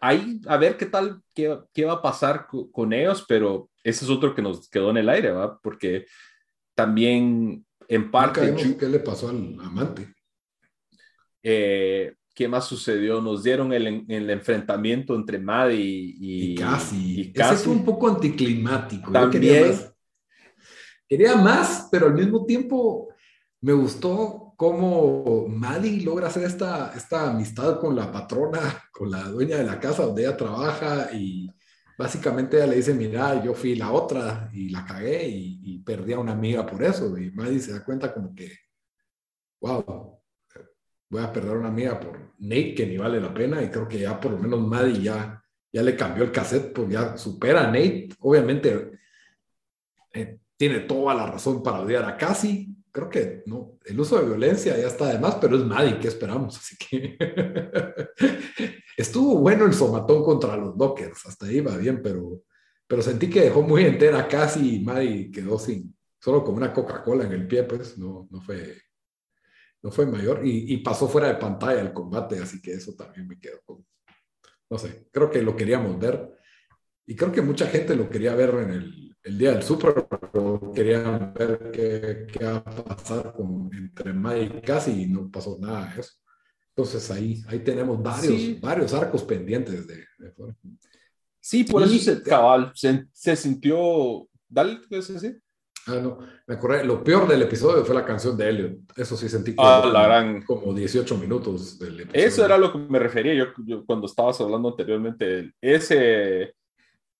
[0.00, 4.10] ahí a ver qué tal, qué, qué va a pasar con ellos, pero ese es
[4.10, 5.58] otro que nos quedó en el aire, ¿va?
[5.60, 6.06] Porque
[6.74, 8.54] también en parte...
[8.78, 10.14] ¿Qué le pasó al amante?
[11.42, 13.20] Eh, ¿Qué más sucedió?
[13.20, 17.20] Nos dieron el, el enfrentamiento entre Maddie y, y, casi.
[17.22, 17.54] y casi.
[17.56, 19.10] Ese fue un poco anticlimático.
[19.10, 19.74] También.
[21.08, 23.08] Quería más, pero al mismo tiempo
[23.60, 29.56] me gustó cómo Maddie logra hacer esta, esta amistad con la patrona, con la dueña
[29.56, 31.50] de la casa donde ella trabaja y
[31.98, 36.12] básicamente ella le dice, mira, yo fui la otra y la cagué y, y perdí
[36.12, 37.18] a una amiga por eso.
[37.18, 38.48] Y Maddie se da cuenta como que,
[39.60, 40.17] wow,
[41.10, 43.98] voy a perder una amiga por Nate, que ni vale la pena, y creo que
[44.00, 45.42] ya por lo menos Maddie ya,
[45.72, 48.10] ya le cambió el cassette, pues ya supera a Nate.
[48.20, 48.92] Obviamente
[50.12, 52.68] eh, tiene toda la razón para odiar a Cassie.
[52.90, 56.08] Creo que no, el uso de violencia ya está de más, pero es Maddie, ¿qué
[56.08, 56.56] esperamos?
[56.58, 57.16] Así que
[58.96, 62.42] estuvo bueno el somatón contra los Dockers, hasta ahí va bien, pero,
[62.86, 67.24] pero sentí que dejó muy entera Cassie y Maddie quedó sin, solo con una Coca-Cola
[67.24, 68.74] en el pie, pues no, no fue
[69.82, 73.38] no fue mayor y, pasó fuera de pantalla el combate, así que eso también me
[73.38, 73.86] quedó con,
[74.70, 76.36] no sé, creo que lo queríamos ver
[77.06, 80.72] y creo que mucha gente lo quería ver en el, el día del Super pero
[80.74, 85.58] querían ver qué, qué va a pasar con, entre Mike y Casi y no pasó
[85.60, 86.12] nada de eso.
[86.70, 90.04] Entonces ahí, ahí tenemos varios, varios arcos pendientes de,
[91.40, 95.42] Sí, por eso se, cabal, se, se sintió, dale, ¿qué decir?
[95.88, 98.72] Ah, no, me acordé, lo peor del episodio fue la canción de Elliot.
[98.96, 100.42] Eso sí sentí que ah, la gran...
[100.42, 102.26] como 18 minutos del episodio.
[102.26, 105.52] Eso era lo que me refería yo, cuando estabas hablando anteriormente.
[105.60, 106.54] Ese,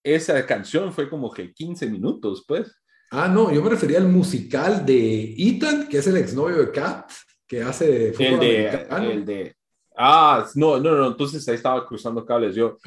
[0.02, 2.80] esa canción fue como que 15 minutos, pues.
[3.10, 7.10] Ah, no, yo me refería al musical de Ethan, que es el exnovio de Kat,
[7.46, 9.57] que hace el de, el de
[10.00, 12.78] Ah, no, no, no, entonces ahí estaba cruzando cables yo.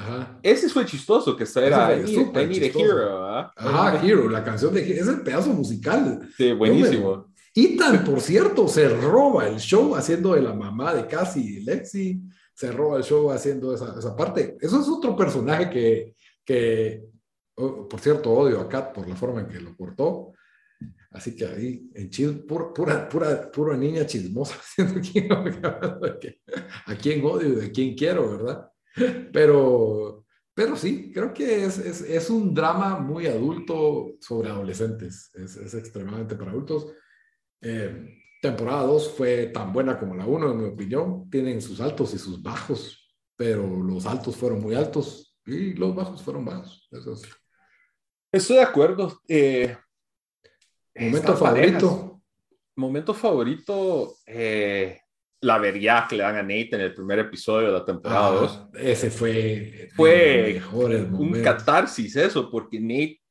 [0.41, 3.27] Ese fue chistoso, que era I Need, Hero.
[3.27, 6.21] Ajá, Hero, la canción de es el pedazo musical.
[6.37, 7.27] Sí, buenísimo.
[7.53, 12.21] Ethan, por cierto, se roba el show haciendo de la mamá de Cassie y Lexi,
[12.53, 14.55] se roba el show haciendo esa, esa parte.
[14.61, 17.03] Eso es otro personaje que, que
[17.55, 20.31] oh, por cierto, odio a Kat por la forma en que lo cortó.
[21.11, 22.09] Así que ahí, en
[22.47, 24.55] pura, pura, pura, pura niña chismosa,
[26.85, 28.71] a quién odio y de quién quiero, ¿verdad?
[29.33, 35.57] Pero, pero sí, creo que es, es, es un drama muy adulto sobre adolescentes, es,
[35.57, 36.87] es extremadamente para adultos.
[37.59, 41.29] Eh, temporada 2 fue tan buena como la 1, en mi opinión.
[41.29, 46.23] Tienen sus altos y sus bajos, pero los altos fueron muy altos y los bajos
[46.23, 46.87] fueron bajos.
[46.91, 47.15] Eso
[48.31, 49.21] Estoy de acuerdo.
[49.27, 49.75] Eh,
[50.95, 52.21] Momento favorito.
[52.75, 54.99] Momento favorito, eh,
[55.41, 58.51] la vería que le dan a Nate en el primer episodio de la temporada 2.
[58.51, 60.61] Ah, ese fue, fue
[61.11, 63.21] un catarsis eso, porque Nate,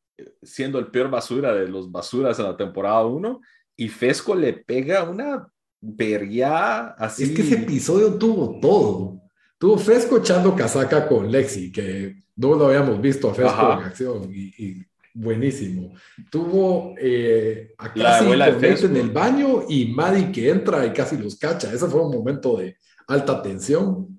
[0.43, 3.41] siendo el peor basura de los basuras en la temporada 1,
[3.77, 5.49] y Fesco le pega una
[5.81, 7.25] vería así.
[7.25, 9.21] Es que ese episodio tuvo todo.
[9.59, 14.31] Tuvo Fesco echando casaca con Lexi, que no lo habíamos visto a Fesco en acción,
[14.33, 15.95] y buenísimo.
[16.31, 21.73] Tuvo eh, a casi en el baño y Maddie que entra y casi los cacha.
[21.73, 22.77] Ese fue un momento de
[23.09, 24.19] alta tensión.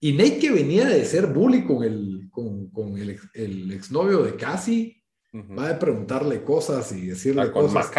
[0.00, 4.36] Y Nate que venía de ser bully con el, con, con el, el, exnovio de
[4.36, 5.02] Cassie,
[5.34, 7.90] va a preguntarle cosas y decirle ah, cosas.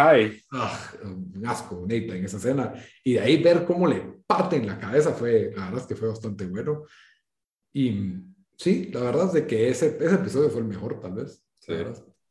[0.50, 2.72] Ah, un asco, Nate, en esa escena.
[3.04, 6.08] Y de ahí ver cómo le parten la cabeza fue, la verdad es que fue
[6.08, 6.84] bastante bueno.
[7.72, 8.14] Y
[8.56, 11.44] sí, la verdad es de que ese, ese episodio fue el mejor, tal vez.
[11.58, 11.74] Sí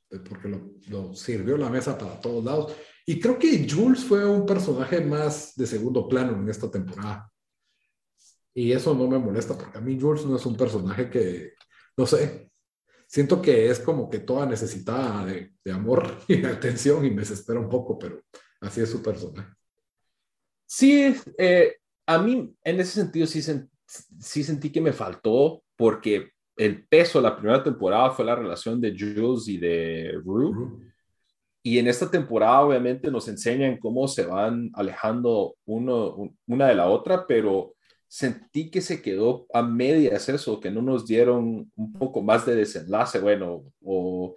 [0.09, 2.75] porque lo, lo, sirvió la mesa para todos lados.
[3.05, 7.31] Y creo que Jules fue un personaje más de segundo plano en esta temporada.
[8.53, 11.53] Y eso no me molesta, porque a mí Jules no es un personaje que,
[11.95, 12.49] no sé,
[13.07, 17.21] siento que es como que toda necesitada de, de amor y de atención y me
[17.21, 18.21] desespera un poco, pero
[18.61, 19.53] así es su personaje.
[20.65, 23.41] Sí, eh, a mí en ese sentido sí,
[24.19, 28.81] sí sentí que me faltó, porque el peso de la primera temporada fue la relación
[28.81, 30.51] de Jules y de Rue.
[31.63, 36.89] Y en esta temporada obviamente nos enseñan cómo se van alejando uno, una de la
[36.89, 37.75] otra, pero
[38.09, 42.55] sentí que se quedó a medias eso, que no nos dieron un poco más de
[42.55, 44.35] desenlace, bueno, o,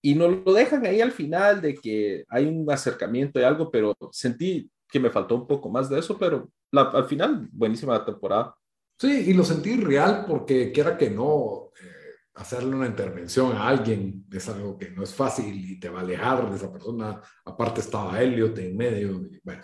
[0.00, 3.94] y nos lo dejan ahí al final de que hay un acercamiento y algo, pero
[4.12, 8.54] sentí que me faltó un poco más de eso, pero al final, buenísima la temporada.
[9.00, 11.86] Sí, y lo sentí real porque quiera que no, eh,
[12.34, 16.02] hacerle una intervención a alguien es algo que no es fácil y te va a
[16.02, 17.18] alejar de esa persona.
[17.46, 19.26] Aparte estaba Elliot en medio.
[19.42, 19.62] bueno.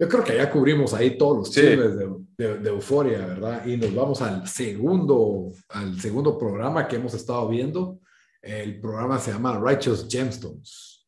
[0.00, 3.64] Yo creo que ya cubrimos ahí todos los chismes de, de, Euforia, ¿verdad?
[3.66, 8.00] Y nos vamos al segundo, al segundo programa que hemos estado viendo.
[8.42, 11.06] El programa se llama Righteous Gemstones.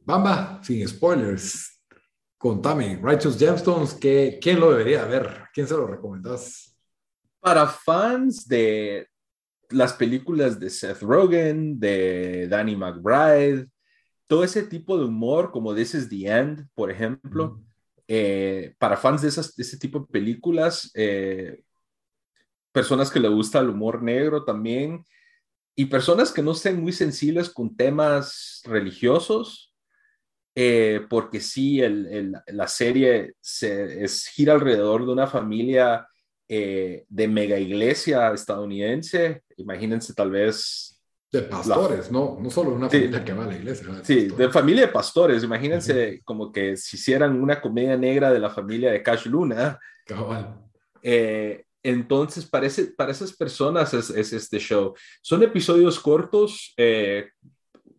[0.00, 1.77] Bamba, sin spoilers,
[2.38, 5.48] contame, Righteous Gemstones, ¿qué, ¿quién lo debería ver?
[5.52, 6.76] ¿Quién se lo recomendás?
[7.40, 9.08] Para fans de
[9.70, 13.68] las películas de Seth Rogen, de Danny McBride,
[14.26, 17.60] todo ese tipo de humor, como This is the End, por ejemplo,
[18.06, 21.62] eh, para fans de, esas, ese tipo de películas, eh,
[22.72, 25.04] personas que le gusta el humor negro también,
[25.74, 29.67] y personas que no estén muy sensibles con temas religiosos,
[30.60, 36.06] eh, porque sí, el, la serie se, es, gira alrededor de una familia
[36.48, 39.42] de mega iglesia estadounidense.
[39.58, 40.98] Imagínense tal vez
[41.30, 43.86] de pastores, no, no solo una familia que va a la iglesia.
[44.02, 45.44] sí, de familia de pastores.
[45.44, 49.78] Imagínense como que si hicieran una comedia negra de la familia de Cash Luna.
[50.06, 50.58] Cabal.
[51.02, 52.66] Eh, entonces, para,
[52.96, 54.94] para esas personas es, este show.
[55.20, 57.28] Son episodios cortos, eh,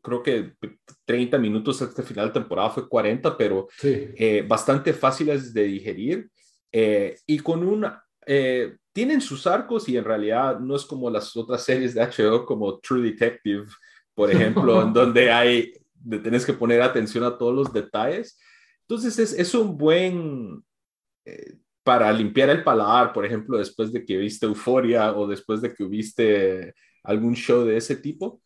[0.01, 0.53] creo que
[1.05, 6.29] 30 minutos hasta final de temporada fue 40, pero eh, bastante fáciles de digerir
[6.71, 8.03] y con una
[8.99, 12.79] tienen sus arcos y en realidad no es como las otras series de HBO como
[12.79, 13.65] True Detective,
[14.13, 15.71] por ejemplo, en donde hay,
[16.21, 18.37] tienes que poner atención a todos los detalles.
[18.81, 20.61] Entonces es, es un buen,
[21.23, 25.73] eh, para limpiar el paladar, por ejemplo, después de que viste Euforia o después de
[25.73, 28.41] que viste algún show de ese tipo.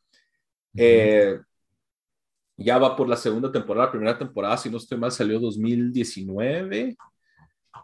[0.75, 1.39] Eh,
[2.57, 6.95] ya va por la segunda temporada, la primera temporada, si no estoy mal, salió 2019.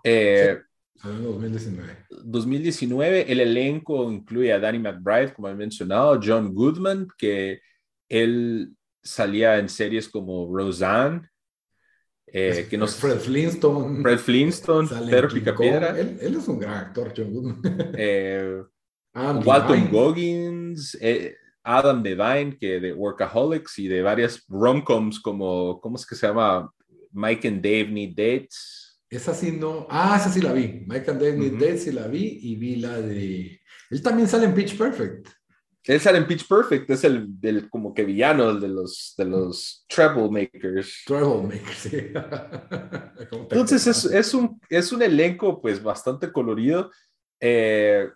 [0.04, 0.60] Eh,
[1.04, 1.97] 2019.
[2.10, 7.62] 2019, el elenco incluye a Danny McBride, como he mencionado, John Goodman, que
[8.10, 11.21] él salía en series como Roseanne,
[12.28, 14.02] eh, que nos, Fred Flintstone.
[14.04, 15.99] Fred Flintstone, Pedro Picapiedra.
[15.99, 17.62] Él, él, es un gran actor, John Goodman.
[17.97, 18.62] eh,
[19.13, 21.36] Walton Goggins, eh,
[21.71, 26.71] Adam Devine, que de Workaholics y de varias romcoms como, ¿cómo es que se llama?
[27.12, 28.99] Mike and Dave Need Dates.
[29.08, 29.86] Esa sí no.
[29.88, 30.84] Ah, esa sí la vi.
[30.88, 33.62] Michael David uh sí la vi y vi la de.
[33.91, 35.29] Él también sale en Pitch Perfect.
[35.84, 39.86] Él sale en Pitch Perfect, es el del como que villano de los de los
[40.29, 41.05] Makers.
[41.08, 41.91] Makers, sí.
[43.32, 46.91] Entonces es, es, un, es un elenco pues bastante colorido.
[47.39, 48.10] Eh,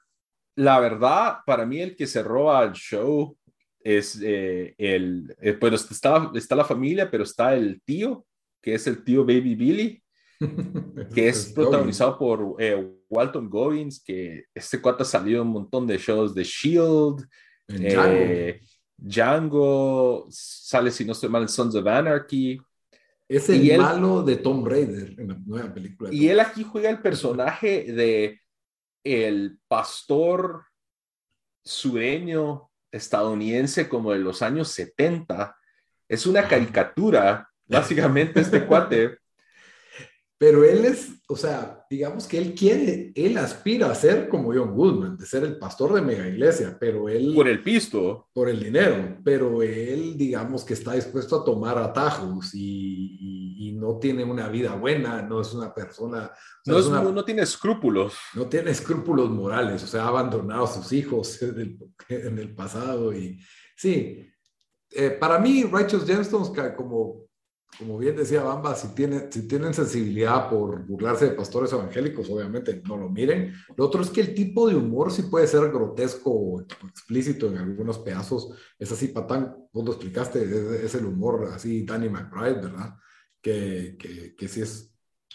[0.56, 3.36] la verdad, para mí el que se roba el show
[3.84, 8.26] es eh, el, eh, pues está, está la familia, pero está el tío,
[8.62, 10.04] que es el tío Baby Billy,
[11.14, 15.86] que es protagonizado por eh, Walton Goggins, que este cuate ha salido en un montón
[15.86, 17.26] de shows de Shield,
[17.68, 18.60] eh,
[18.98, 20.28] Django.
[20.30, 22.60] sale si no estoy mal en Sons of Anarchy.
[23.28, 26.14] Es el malo de Tom Raider en la nueva película.
[26.14, 28.40] Y él aquí juega el personaje de
[29.04, 30.66] el pastor
[31.64, 35.58] sureño estadounidense como de los años 70.
[36.08, 39.18] Es una caricatura, básicamente, este cuate.
[40.44, 44.76] Pero él es, o sea, digamos que él quiere, él aspira a ser como John
[44.76, 47.32] Goodman, de ser el pastor de mega iglesia, pero él...
[47.34, 48.28] Por el pisto.
[48.34, 54.26] Por el dinero, pero él, digamos que está dispuesto a tomar atajos y, no tiene
[54.26, 56.30] una vida buena, no es una persona...
[56.66, 58.14] no, no, tiene escrúpulos.
[58.34, 61.42] No tiene escrúpulos morales, o sea, ha abandonado a sus hijos
[62.10, 63.40] en el, pasado y
[63.78, 64.30] sí.
[64.92, 67.23] Eh, para mí, Righteous Gemstones, como
[67.78, 72.82] como bien decía Bamba, si, tiene, si tienen sensibilidad por burlarse de pastores evangélicos, obviamente
[72.86, 73.54] no lo miren.
[73.76, 77.58] Lo otro es que el tipo de humor sí puede ser grotesco o explícito en
[77.58, 78.50] algunos pedazos.
[78.78, 80.44] Es así, Patán, vos lo explicaste,
[80.86, 82.96] es, el humor así, Danny McBride, ¿verdad?
[83.42, 84.94] Que, que, que sí es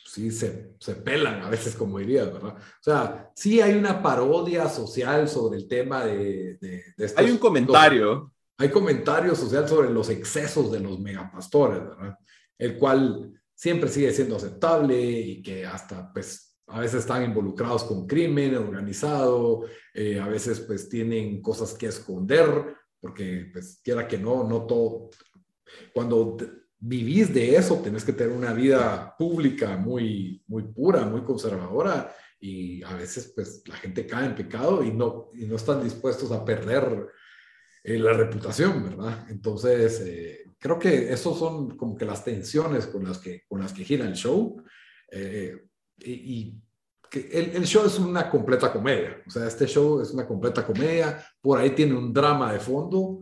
[0.09, 2.57] sí se, se, pelan a veces, como dirías, ¿verdad?
[2.57, 6.57] O sea, sí hay una parodia social sobre el tema de...
[6.61, 8.33] de, hay un comentario.
[8.59, 12.19] Hay comentario social sobre los excesos de los megapastores, ¿verdad?
[12.59, 18.07] el cual siempre sigue siendo aceptable y que hasta pues a veces están involucrados con
[18.07, 24.45] crimen organizado, eh, a veces pues tienen cosas que esconder, porque pues quiera que no,
[24.45, 25.11] no todo,
[25.95, 26.37] cuando
[26.81, 32.83] vivís de eso tenés que tener una vida pública muy, muy pura, muy conservadora y
[32.83, 36.45] a veces pues la gente cae en pecado y no, y no están dispuestos a
[36.45, 37.09] perder
[37.85, 39.27] eh, la reputación, ¿verdad?
[39.31, 43.73] Entonces, eh, creo que esos son como que las tensiones con las que, con las
[43.73, 44.63] que gira el show.
[45.11, 45.57] Eh,
[45.99, 46.55] y,
[47.11, 49.23] que el, el, show es una completa comedia.
[49.27, 51.25] O sea, este show es una completa comedia.
[51.41, 53.21] Por ahí tiene un drama de fondo,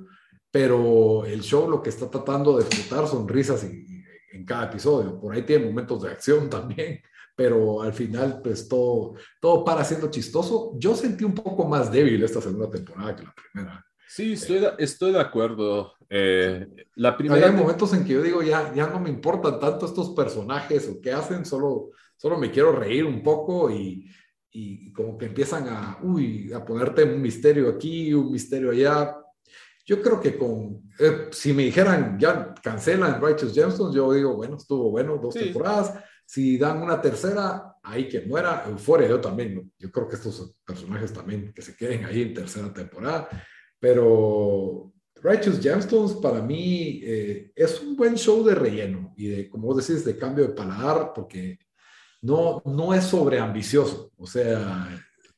[0.51, 3.87] pero el show lo que está tratando de explotar son risas en,
[4.33, 5.21] en cada episodio.
[5.21, 7.01] Por ahí tiene momentos de acción también,
[7.35, 10.73] pero al final, pues todo, todo para siendo chistoso.
[10.79, 13.87] Yo sentí un poco más débil esta segunda temporada que la primera.
[14.09, 15.93] Sí, estoy de, estoy de acuerdo.
[16.09, 19.87] Eh, la primera Hay momentos en que yo digo, ya, ya no me importan tanto
[19.87, 24.09] estos personajes o qué hacen, solo, solo me quiero reír un poco y,
[24.51, 29.17] y como que empiezan a, uy, a ponerte un misterio aquí, un misterio allá.
[29.85, 34.57] Yo creo que con, eh, si me dijeran, ya cancelan Righteous Gemstones, yo digo, bueno,
[34.57, 35.95] estuvo bueno, dos temporadas.
[36.25, 38.65] Si dan una tercera, ahí que muera.
[38.67, 42.73] Euforia, yo también, yo creo que estos personajes también que se queden ahí en tercera
[42.73, 43.29] temporada.
[43.79, 49.69] Pero Righteous Gemstones para mí eh, es un buen show de relleno y de, como
[49.69, 51.59] vos decís, de cambio de paladar, porque
[52.23, 54.13] no, no es sobreambicioso.
[54.17, 54.89] O sea,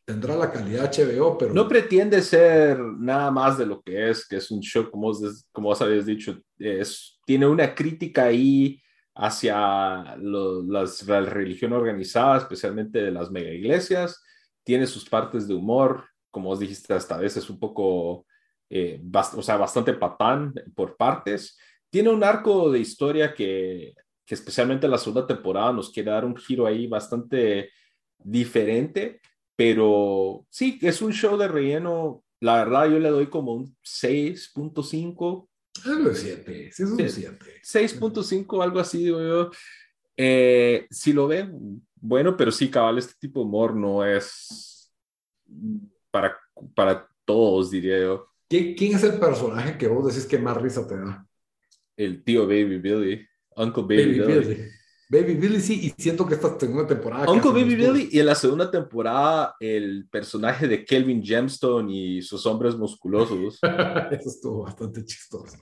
[0.04, 1.52] tendrá la calidad HBO, pero...
[1.52, 5.46] No pretende ser nada más de lo que es, que es un show, como vos,
[5.52, 8.80] como vos habías dicho, es, tiene una crítica ahí
[9.14, 14.22] hacia las, la religión organizada, especialmente de las mega iglesias,
[14.64, 18.24] tiene sus partes de humor, como vos dijiste, hasta a veces un poco,
[18.70, 19.00] eh,
[19.34, 21.58] o sea, bastante patán por partes.
[21.90, 23.94] Tiene un arco de historia que,
[24.26, 27.70] que especialmente la segunda temporada nos quiere dar un giro ahí bastante
[28.18, 29.20] diferente,
[29.56, 32.22] pero sí, es un show de relleno.
[32.40, 35.48] La verdad, yo le doy como un 6.5.
[35.84, 37.38] Algo 7, sí, es un 7.
[37.62, 39.50] 6.5, algo así, digo yo.
[40.16, 44.92] Eh, si lo ven, bueno, pero sí, cabal, este tipo de humor no es
[46.10, 46.36] para,
[46.74, 48.27] para todos, diría yo.
[48.48, 51.26] ¿Quién, ¿Quién es el personaje que vos decís que más risa te da?
[51.96, 53.26] El tío Baby Billy,
[53.56, 54.54] Uncle Baby, Baby Billy.
[54.54, 54.70] Billy.
[55.10, 57.30] Baby Billy sí, y siento que esta segunda temporada...
[57.30, 62.44] Uncle Baby Billy y en la segunda temporada el personaje de Kelvin Gemstone y sus
[62.44, 63.58] hombres musculosos.
[64.10, 65.56] Eso estuvo bastante chistoso.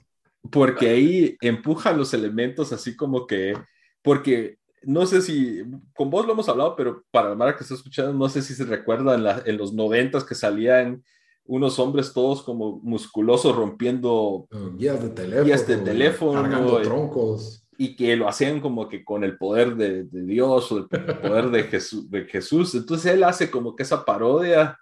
[0.51, 3.53] Porque ahí empuja los elementos así como que...
[4.01, 5.63] Porque no sé si,
[5.93, 8.53] con vos lo hemos hablado, pero para la Mara que está escuchando, no sé si
[8.53, 11.03] se recuerdan en, en los noventas que salían
[11.47, 17.63] unos hombres todos como musculosos rompiendo guías de teléfono, guías de teléfono cargando troncos.
[17.79, 20.87] Y que lo hacían como que con el poder de, de Dios o el
[21.21, 22.73] poder de Jesús, de Jesús.
[22.75, 24.79] Entonces él hace como que esa parodia,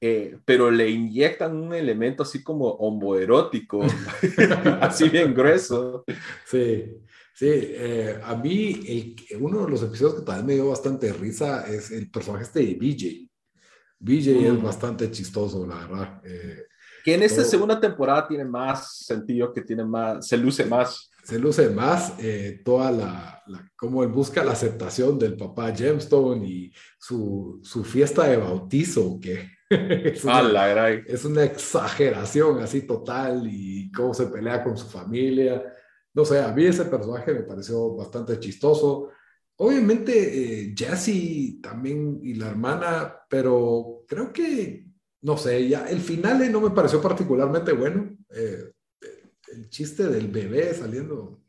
[0.00, 3.82] eh, pero le inyectan un elemento así como homoerótico,
[4.80, 6.04] así bien grueso.
[6.46, 6.96] Sí.
[7.36, 11.66] Sí, eh, a mí el, uno de los episodios que también me dio bastante risa
[11.66, 13.28] es el personaje este de BJ.
[13.98, 14.56] BJ mm.
[14.56, 16.20] es bastante chistoso, la verdad.
[16.24, 16.64] Eh,
[17.04, 21.10] que en esta todo, segunda temporada tiene más sentido, que tiene más, se luce más.
[21.22, 26.46] Se luce más eh, toda la, la, como él busca la aceptación del papá Gemstone
[26.46, 33.46] y su, su fiesta de bautizo, que es, una, la es una exageración así total
[33.46, 35.62] y cómo se pelea con su familia
[36.14, 39.10] no sé, a mí ese personaje me pareció bastante chistoso.
[39.56, 44.86] Obviamente, eh, Jessie también y la hermana, pero creo que,
[45.22, 48.16] no sé, ya el final no me pareció particularmente bueno.
[48.30, 48.72] Eh,
[49.52, 51.40] el chiste del bebé saliendo.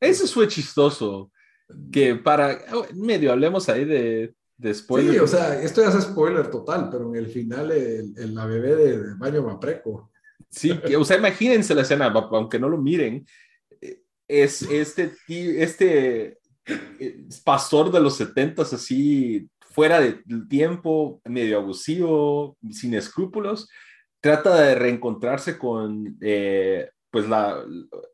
[0.00, 1.30] Ese fue chistoso.
[1.92, 2.64] Que para,
[2.94, 5.14] medio hablemos ahí de, de spoiler.
[5.14, 8.46] Sí, o sea, esto ya es spoiler total, pero en el final, el, el la
[8.46, 10.10] bebé de, de baño mapreco.
[10.48, 13.24] Sí, que, o sea, imagínense la escena, aunque no lo miren,
[14.26, 16.39] es este, este
[17.44, 23.68] pastor de los setentas así fuera de tiempo, medio abusivo, sin escrúpulos,
[24.20, 27.64] trata de reencontrarse con eh, pues la,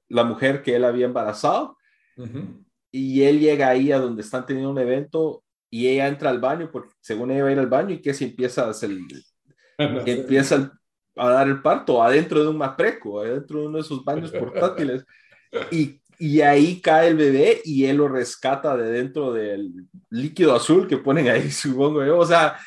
[0.09, 1.77] la, mujer que él había embarazado.
[2.17, 2.65] Uh -huh.
[2.91, 6.71] y él llega ahí a donde están teniendo un evento y ella entra al baño
[6.73, 8.91] porque según ella va a ir al baño y que se empieza a hacer,
[9.77, 10.73] empieza
[11.17, 15.05] a dar el parto adentro de un mapreco, adentro de uno de esos baños portátiles
[15.71, 19.73] y y ahí cae el bebé y él lo rescata de dentro del
[20.11, 22.19] líquido azul que ponen ahí, supongo yo.
[22.19, 22.59] O sea,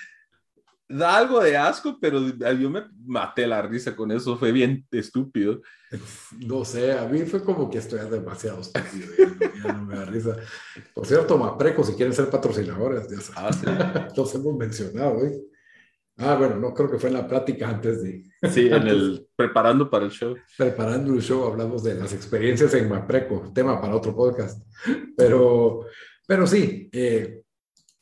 [0.88, 5.62] da algo de asco, pero yo me maté la risa con eso, fue bien estúpido.
[6.46, 10.06] No sé, a mí fue como que estoy demasiado estúpido, ya, ya no me da
[10.06, 10.36] risa.
[10.94, 13.18] Por cierto, Mapreco, si quieren ser patrocinadores, ya.
[13.36, 13.66] Ah, sí.
[14.18, 15.49] Los hemos mencionado, ¿eh?
[16.22, 18.24] Ah, bueno, no creo que fue en la plática antes de.
[18.52, 20.36] Sí, en el preparando para el show.
[20.58, 24.62] Preparando el show hablamos de las experiencias en Mapreco, tema para otro podcast.
[25.16, 25.86] Pero,
[26.28, 27.44] pero sí, eh,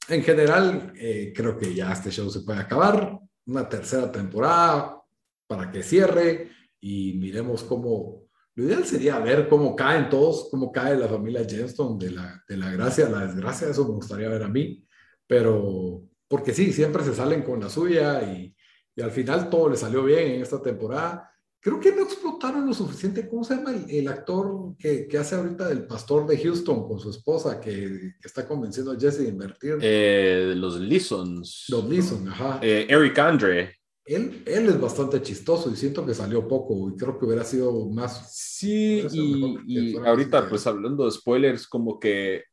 [0.09, 3.19] en general eh, creo que ya este show se puede acabar.
[3.45, 4.99] Una tercera temporada
[5.47, 6.51] para que cierre
[6.81, 8.27] y miremos cómo.
[8.55, 12.57] Lo ideal sería ver cómo caen todos, cómo cae la familia Jenstone de la, de
[12.57, 13.69] la gracia a la desgracia.
[13.69, 14.83] Eso me gustaría ver a mí.
[15.27, 18.55] Pero porque sí, siempre se salen con la suya y,
[18.95, 21.31] y, al final todo le salió bien en esta temporada
[21.67, 23.27] creo que no explotaron lo suficiente.
[23.27, 27.09] ¿Cómo se llama el, actor que, que, hace ahorita del pastor de Houston con su
[27.09, 29.77] esposa que, está convenciendo a Jesse de invertir?
[29.81, 31.65] Eh, los Lisons.
[31.69, 32.59] Los Lisons, ajá.
[32.61, 33.75] Eh, Eric Andre.
[34.05, 37.89] Él, él, es bastante chistoso y siento que salió poco y creo que hubiera sido
[37.89, 38.33] más.
[38.33, 42.43] Sí, y, y ahorita, pues hablando de spoilers, como que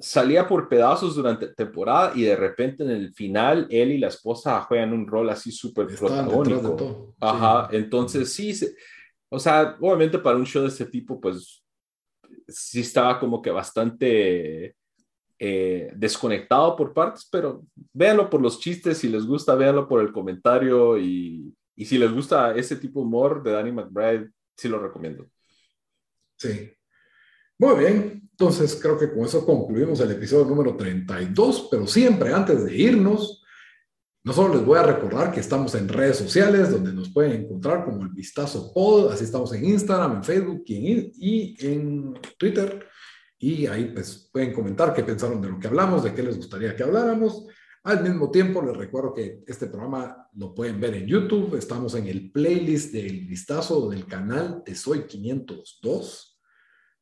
[0.00, 4.60] salía por pedazos durante temporada y de repente en el final él y la esposa
[4.62, 7.14] juegan un rol así súper protagónico.
[7.20, 8.52] Ajá, entonces sí,
[9.28, 11.62] o sea, obviamente para un show de ese tipo, pues
[12.48, 14.74] sí estaba como que bastante
[15.38, 20.12] eh, desconectado por partes, pero véanlo por los chistes, si les gusta, véanlo por el
[20.12, 24.78] comentario y, y si les gusta ese tipo de humor de Danny McBride, sí lo
[24.78, 25.26] recomiendo.
[26.36, 26.72] Sí,
[27.60, 32.64] muy bien, entonces creo que con eso concluimos el episodio número 32, pero siempre antes
[32.64, 33.44] de irnos,
[34.24, 37.84] no solo les voy a recordar que estamos en redes sociales donde nos pueden encontrar
[37.84, 42.86] como el Vistazo Pod, así estamos en Instagram, en Facebook y en, Twitter.
[43.38, 46.74] Y ahí pues pueden comentar qué pensaron de lo que hablamos, de qué les gustaría
[46.74, 47.46] que habláramos.
[47.84, 51.56] Al mismo tiempo, les recuerdo que este programa lo pueden ver en YouTube.
[51.56, 56.29] Estamos en el playlist del vistazo del canal de Soy 502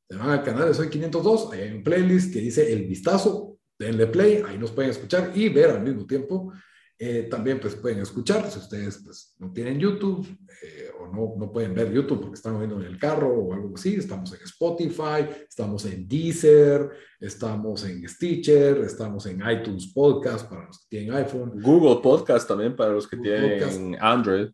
[0.08, 4.06] se van al canal de Soy 502, hay un playlist que dice El Vistazo, denle
[4.06, 6.52] play, ahí nos pueden escuchar y ver al mismo tiempo.
[7.00, 10.26] Eh, también pues pueden escuchar, si ustedes pues no tienen YouTube
[10.64, 13.72] eh, o no, no pueden ver YouTube porque están viendo en el carro o algo
[13.76, 16.90] así, estamos en Spotify, estamos en Deezer,
[17.20, 21.62] estamos en Stitcher, estamos en iTunes Podcast para los que tienen iPhone.
[21.62, 24.48] Google Podcast también para los que tienen Android.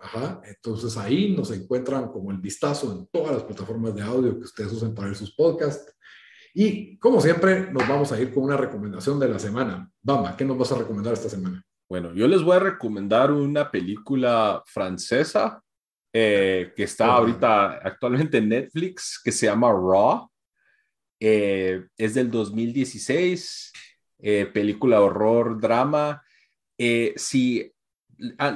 [0.00, 0.40] Ajá.
[0.44, 4.72] Entonces ahí nos encuentran como el vistazo en todas las plataformas de audio que ustedes
[4.72, 5.94] usen para ver sus podcasts.
[6.54, 9.90] Y como siempre, nos vamos a ir con una recomendación de la semana.
[10.02, 11.62] Bamba, ¿qué nos vas a recomendar esta semana?
[11.88, 15.62] Bueno, yo les voy a recomendar una película francesa
[16.12, 20.28] eh, que está ahorita actualmente en Netflix, que se llama Raw.
[21.20, 23.72] Eh, es del 2016,
[24.20, 26.22] eh, película horror, drama.
[27.16, 27.79] si Ah,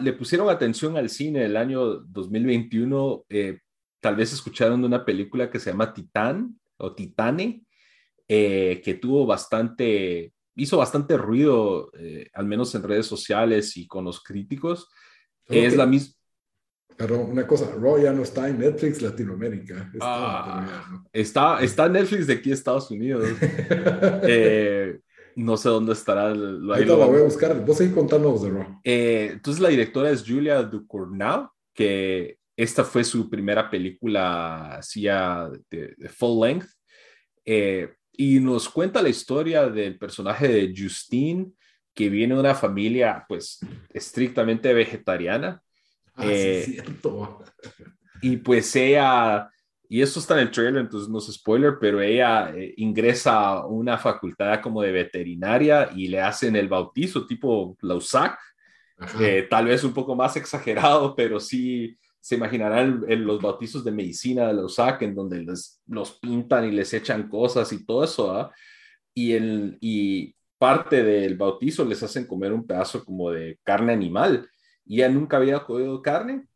[0.03, 3.61] le pusieron atención al cine el año 2021, eh,
[4.01, 7.65] tal vez escucharon de una película que se llama Titán o Titane,
[8.29, 14.05] eh, que tuvo bastante, hizo bastante ruido, eh, al menos en redes sociales y con
[14.05, 14.89] los críticos.
[15.49, 16.15] es la misma.
[16.97, 19.91] Perdón, una cosa, Raw ya no está en Netflix Latinoamérica.
[20.01, 23.29] Ah, está, está, en Netflix de aquí Estados Unidos.
[24.23, 25.01] eh,
[25.37, 26.29] no sé dónde estará.
[26.29, 27.65] Ahí lo voy a buscar.
[27.65, 28.81] Vos seguís contándonos de Raw.
[28.85, 35.97] Eh, entonces, la directora es Julia Ducournau, que esta fue su primera película así de,
[36.09, 36.69] full length.
[37.45, 41.51] Eh, y nos cuenta la historia del personaje de Justine,
[41.93, 43.59] que viene de una familia, pues,
[43.91, 45.61] estrictamente vegetariana.
[46.15, 47.45] Ah, sí, eh, cierto.
[48.23, 49.51] Y pues ella
[49.95, 53.67] y eso está en el trailer, entonces no es spoiler, pero ella eh, ingresa a
[53.69, 58.37] una facultad como de veterinaria y le hacen el bautizo tipo la USAC,
[59.21, 63.93] eh, tal vez un poco más exagerado, pero sí se imaginarán en los bautizos de
[63.93, 68.03] medicina de la USAC, en donde les, los pintan y les echan cosas y todo
[68.03, 68.51] eso,
[69.15, 74.51] y, el, y parte del bautizo les hacen comer un pedazo como de carne animal,
[74.85, 76.49] y ella nunca había comido carne,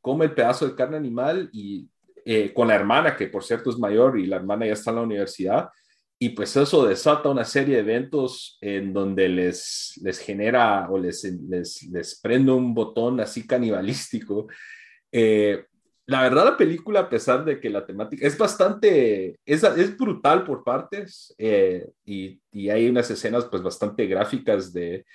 [0.00, 1.90] come el pedazo de carne animal y
[2.30, 4.96] eh, con la hermana, que por cierto es mayor y la hermana ya está en
[4.96, 5.70] la universidad.
[6.18, 11.24] Y pues eso desata una serie de eventos en donde les, les genera o les,
[11.24, 14.46] les, prende un botón así canibalístico.
[15.10, 15.64] Eh,
[16.04, 20.44] la verdad, la película, a pesar de que la temática es bastante, es, es brutal
[20.44, 25.06] por partes eh, y, y, hay unas escenas pues bastante gráficas de,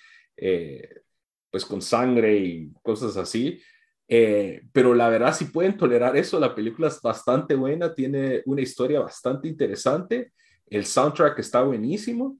[1.51, 3.61] pues con sangre y cosas así,
[4.07, 8.61] eh, pero la verdad, si pueden tolerar eso, la película es bastante buena, tiene una
[8.61, 10.33] historia bastante interesante,
[10.67, 12.37] el soundtrack está buenísimo.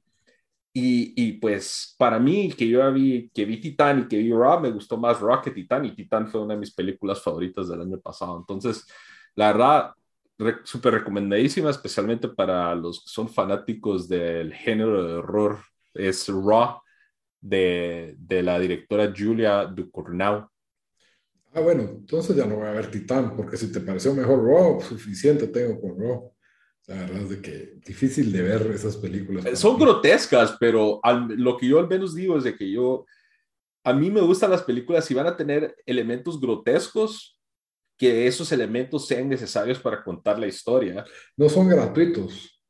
[0.76, 4.60] Y, y pues para mí, que yo vi, que vi Titan y que vi Raw,
[4.60, 7.82] me gustó más Raw que Titan y Titan fue una de mis películas favoritas del
[7.82, 8.40] año pasado.
[8.40, 8.88] Entonces,
[9.36, 9.92] la verdad,
[10.64, 15.60] súper recomendadísima, especialmente para los que son fanáticos del género de horror.
[15.94, 16.82] Es Raw
[17.40, 20.48] de, de la directora Julia Ducournau.
[21.54, 24.82] Ah, bueno, entonces ya no voy a ver Titán, porque si te pareció mejor Raw,
[24.82, 26.34] suficiente tengo con Raw.
[26.88, 29.46] La verdad es de que difícil de ver esas películas.
[29.46, 31.00] Eh, son grotescas, pero
[31.30, 33.06] lo que yo al menos digo es de que yo,
[33.86, 37.40] a mí me gustan las películas si van a tener elementos grotescos,
[37.98, 41.06] que esos elementos sean necesarios para contar la historia.
[41.38, 42.62] No son gratuitos.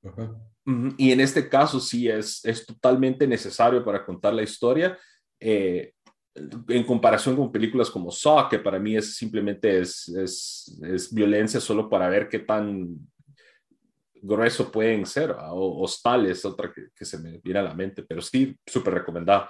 [0.97, 4.97] Y en este caso sí es, es totalmente necesario para contar la historia.
[5.39, 5.93] Eh,
[6.35, 11.59] en comparación con películas como Saw, que para mí es simplemente es, es, es violencia
[11.59, 12.97] solo para ver qué tan
[14.15, 18.03] grueso pueden ser, o Hostal es otra que, que, se me viene a la mente,
[18.03, 19.49] pero sí, súper recomendado.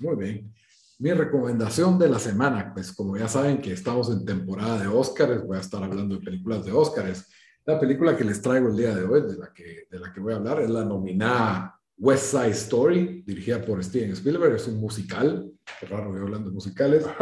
[0.00, 0.52] Muy bien.
[0.98, 5.46] Mi recomendación de la semana, pues como ya saben que estamos en temporada de Óscares,
[5.46, 7.30] voy a estar hablando de películas de Óscares.
[7.64, 10.20] La película que les traigo el día de hoy, de la que, de la que
[10.20, 14.78] voy a hablar, es la nominada West Side Story, dirigida por Steven Spielberg, es un
[14.78, 17.04] musical, qué raro voy hablando de musicales.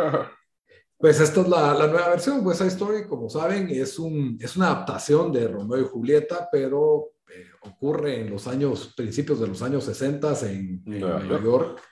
[0.96, 4.56] Pues esta es la, la, nueva versión, West Side Story, como saben, es, un, es
[4.56, 9.60] una adaptación de Romeo y Julieta, pero eh, ocurre en los años, principios de los
[9.60, 11.82] años 60 en, en Nueva York,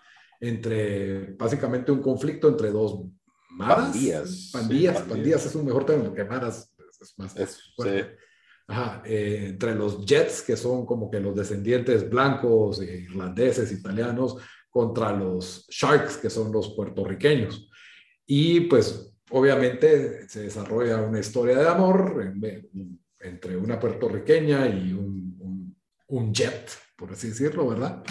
[0.40, 3.04] entre básicamente un conflicto entre dos
[3.50, 3.90] maras.
[3.90, 4.50] Pandillas.
[4.52, 5.46] Pandillas, sí, pandillas.
[5.46, 8.02] es un mejor término que maras, es más es, fuerte.
[8.02, 8.24] Sí.
[9.04, 14.36] Eh, entre los Jets, que son como que los descendientes blancos, eh, irlandeses, italianos,
[14.70, 17.68] contra los Sharks, que son los puertorriqueños.
[18.26, 25.76] Y pues obviamente se desarrolla una historia de amor en, entre una puertorriqueña y un,
[26.06, 28.02] un, jet, por así decirlo, ¿verdad?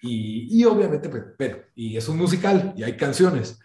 [0.00, 3.58] Y, y obviamente, pues, pero, y es un musical y hay canciones.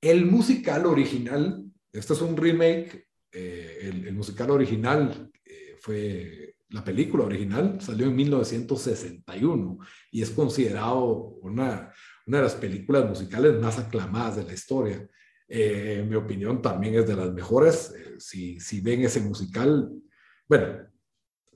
[0.00, 5.27] El musical original, este es un remake, eh, el, musical original
[5.80, 9.78] fue la película original, salió en 1961
[10.10, 11.92] y es considerado una,
[12.26, 15.08] una de las películas musicales más aclamadas de la historia.
[15.48, 17.94] Eh, en mi opinión, también es de las mejores.
[17.96, 19.90] Eh, si, si ven ese musical,
[20.46, 20.88] bueno,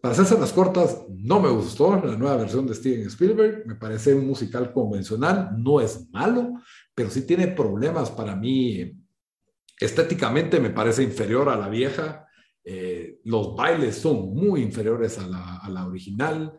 [0.02, 3.66] para hacerse las cortas, no me gustó la nueva versión de Steven Spielberg.
[3.66, 6.54] Me parece un musical convencional, no es malo,
[6.92, 8.98] pero sí tiene problemas para mí.
[9.78, 12.26] Estéticamente me parece inferior a la vieja.
[12.64, 16.58] Eh, los bailes son muy inferiores a la, a la original.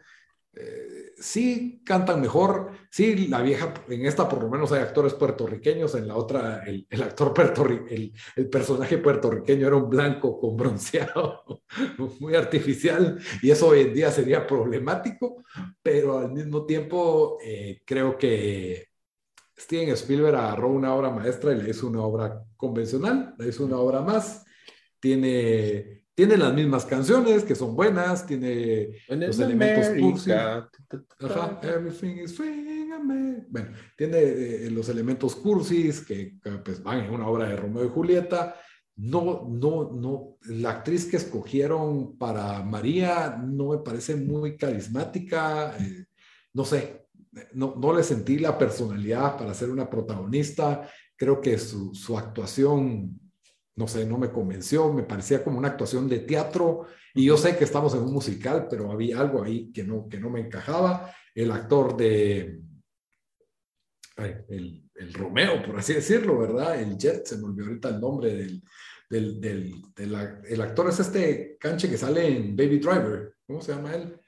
[0.56, 5.96] Eh, sí cantan mejor, sí, la vieja, en esta por lo menos hay actores puertorriqueños,
[5.96, 10.56] en la otra el, el actor puertorriqueño, el, el, personaje puertorriqueño era un blanco con
[10.56, 11.64] bronceado,
[12.20, 15.44] muy artificial, y eso hoy en día sería problemático,
[15.82, 18.90] pero al mismo tiempo eh, creo que
[19.58, 23.78] Steven Spielberg agarró una obra maestra y le hizo una obra convencional, le hizo una
[23.78, 24.46] obra más,
[25.04, 30.32] tiene tiene las mismas canciones que son buenas, tiene los elementos cursi.
[30.32, 37.28] Ajá, everything is Bueno, tiene eh, los elementos cursis que, que, pues, van en una
[37.28, 38.56] obra de Romeo y Julieta.
[38.96, 45.76] No, no, no, la actriz que escogieron para María no me parece muy carismática.
[45.80, 46.06] Eh,
[46.54, 47.08] no sé,
[47.54, 50.88] no, no le sentí la personalidad para ser una protagonista.
[51.16, 53.20] Creo que su, su actuación
[53.76, 57.58] no sé, no me convenció, me parecía como una actuación de teatro y yo sé
[57.58, 61.14] que estamos en un musical, pero había algo ahí que no, que no me encajaba.
[61.34, 62.60] El actor de,
[64.18, 66.80] el, el, Romeo, por así decirlo, ¿verdad?
[66.80, 68.64] El Jet, se me olvidó ahorita el nombre del,
[69.10, 70.16] del, del, del
[70.48, 74.20] el actor es este canche que sale en Baby Driver, ¿cómo se llama él?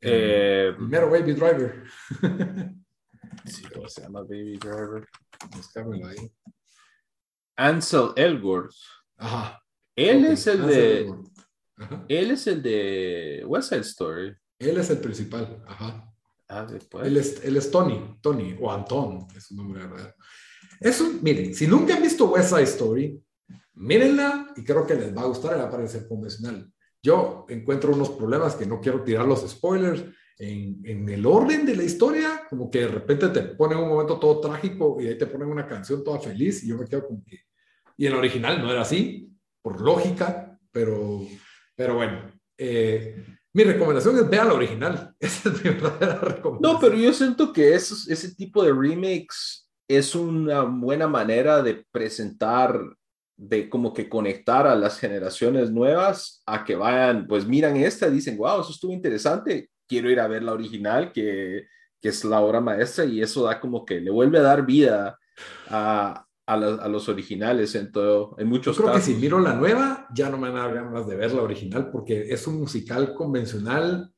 [0.00, 1.84] Eh, Primero Baby Driver.
[3.44, 5.08] sí, ¿cómo se llama Baby Driver?
[6.04, 6.32] Ahí.
[7.56, 8.72] Ansel Elgort.
[9.16, 9.62] Ajá.
[9.96, 10.32] Él okay.
[10.32, 11.14] es el Ansel de.
[12.08, 14.34] Él es el de West Side Story.
[14.58, 15.62] Él es el principal.
[15.66, 16.08] Ajá.
[16.48, 17.06] Ah, después.
[17.06, 20.14] Él es, él es Tony, Tony, o Anton, es su nombre verdad.
[20.80, 23.22] Eso, miren, si nunca han visto West Side Story,
[23.74, 26.70] mírenla y creo que les va a gustar, va a parecer convencional.
[27.02, 30.04] Yo encuentro unos problemas que no quiero tirar los spoilers,
[30.42, 34.18] en, en, el orden de la historia, como que de repente te ponen un momento
[34.18, 37.24] todo trágico y ahí te ponen una canción toda feliz y yo me quedo como
[37.24, 37.40] que...
[37.96, 39.30] Y en el original no era así,
[39.62, 41.20] por lógica, pero,
[41.76, 42.32] pero bueno.
[42.58, 45.14] Eh, mi recomendación es vean la original.
[45.20, 46.60] Esa es mi verdadera recomendación.
[46.60, 51.84] No, pero yo siento que esos, ese tipo de remakes es una buena manera de
[51.92, 52.80] presentar
[53.36, 58.36] de como que conectar a las generaciones nuevas a que vayan, pues miran esta dicen,
[58.36, 61.66] wow, eso estuvo interesante, quiero ir a ver la original, que,
[62.00, 65.18] que es la obra maestra, y eso da como que le vuelve a dar vida
[65.68, 69.06] a, a, la, a los originales en, todo, en muchos Yo creo casos.
[69.06, 71.42] que si miro la nueva, ya no me van a dar ganas de ver la
[71.42, 74.10] original, porque es un musical convencional,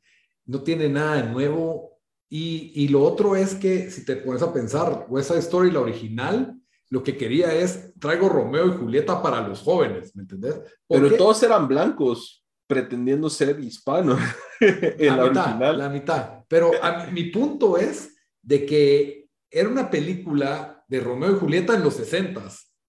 [0.46, 1.98] no tiene nada de nuevo,
[2.28, 5.80] y, y lo otro es que si te pones a pensar, West Side Story, la
[5.80, 6.54] original,
[6.90, 10.60] lo que quería es, traigo Romeo y Julieta para los jóvenes, ¿me entendés?
[10.86, 14.18] Pero todos eran blancos pretendiendo ser hispano
[14.60, 15.78] en la, la, mitad, original.
[15.78, 16.44] La mitad.
[16.48, 21.82] Pero a, mi punto es de que era una película de Romeo y Julieta en
[21.82, 22.42] los 60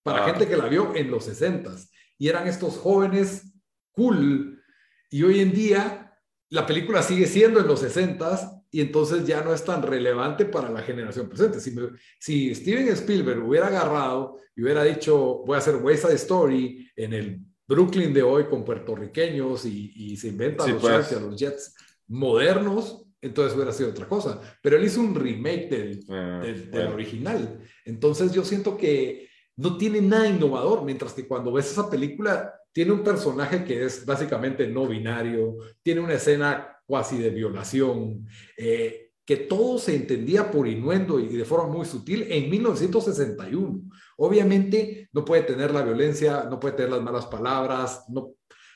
[0.03, 0.29] para ah.
[0.29, 1.71] gente que la vio en los 60
[2.17, 3.53] y eran estos jóvenes
[3.91, 4.61] cool
[5.09, 6.13] y hoy en día
[6.49, 10.69] la película sigue siendo en los 60 y entonces ya no es tan relevante para
[10.69, 11.59] la generación presente.
[11.59, 11.73] Si,
[12.19, 17.13] si Steven Spielberg hubiera agarrado y hubiera dicho, voy a hacer West Side Story en
[17.13, 21.11] el Brooklyn de hoy con puertorriqueños y, se inventa los pues.
[21.11, 21.75] a los Jets
[22.07, 24.39] modernos, entonces hubiera sido otra cosa.
[24.61, 27.59] Pero él hizo un remake del, ah, del, original.
[27.83, 32.91] Entonces yo siento que no tiene nada innovador, mientras que cuando ves esa película tiene
[32.91, 39.37] un personaje que es básicamente no binario, tiene una escena cuasi de violación, eh, que
[39.37, 43.81] todo se entendía por inuendo y de forma muy sutil en 1961.
[44.17, 48.33] Obviamente no puede tener la violencia, no puede tener las malas palabras, no,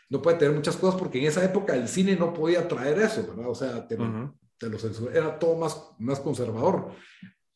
[0.10, 3.28] no puede tener muchas cosas porque en esa época el cine no podía traer eso,
[3.28, 3.50] ¿verdad?
[3.50, 3.96] O sea, te,
[5.14, 6.94] era todo más, más conservador.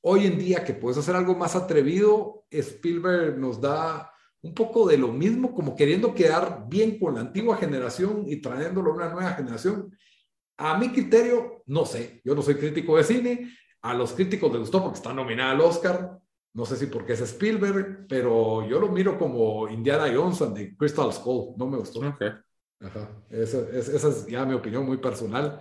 [0.02, 4.98] Hoy en día que puedes hacer algo más atrevido, Spielberg nos da un poco de
[4.98, 9.32] lo mismo, como queriendo quedar bien con la antigua generación y trayéndolo a una nueva
[9.32, 9.98] generación.
[10.64, 14.62] A mi criterio, no sé, yo no soy crítico de cine, a los críticos les
[14.62, 16.18] gustó porque está nominada al Oscar,
[16.54, 21.12] no sé si porque es Spielberg, pero yo lo miro como Indiana Jones de Crystal
[21.12, 22.02] Skull, no me gustó.
[22.02, 23.10] Ajá.
[23.30, 25.60] Esa, esa, es ya mi opinión muy personal.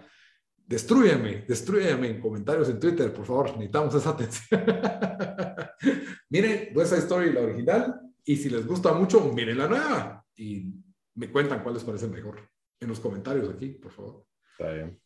[0.57, 4.65] Destrúyeme, destrúyeme en comentarios en Twitter, por favor, necesitamos esa atención.
[6.31, 10.73] Miren esa historia, la original, y si les gusta mucho, miren la nueva y
[11.17, 12.49] me cuentan cuál les parece mejor
[12.79, 14.32] en los comentarios aquí, por favor.
[14.63, 15.01] Está bien.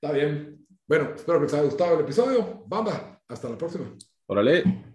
[0.00, 0.66] Está bien.
[0.86, 2.64] Bueno, espero que les haya gustado el episodio.
[2.66, 3.94] Bamba, hasta la próxima.
[4.26, 4.93] Órale.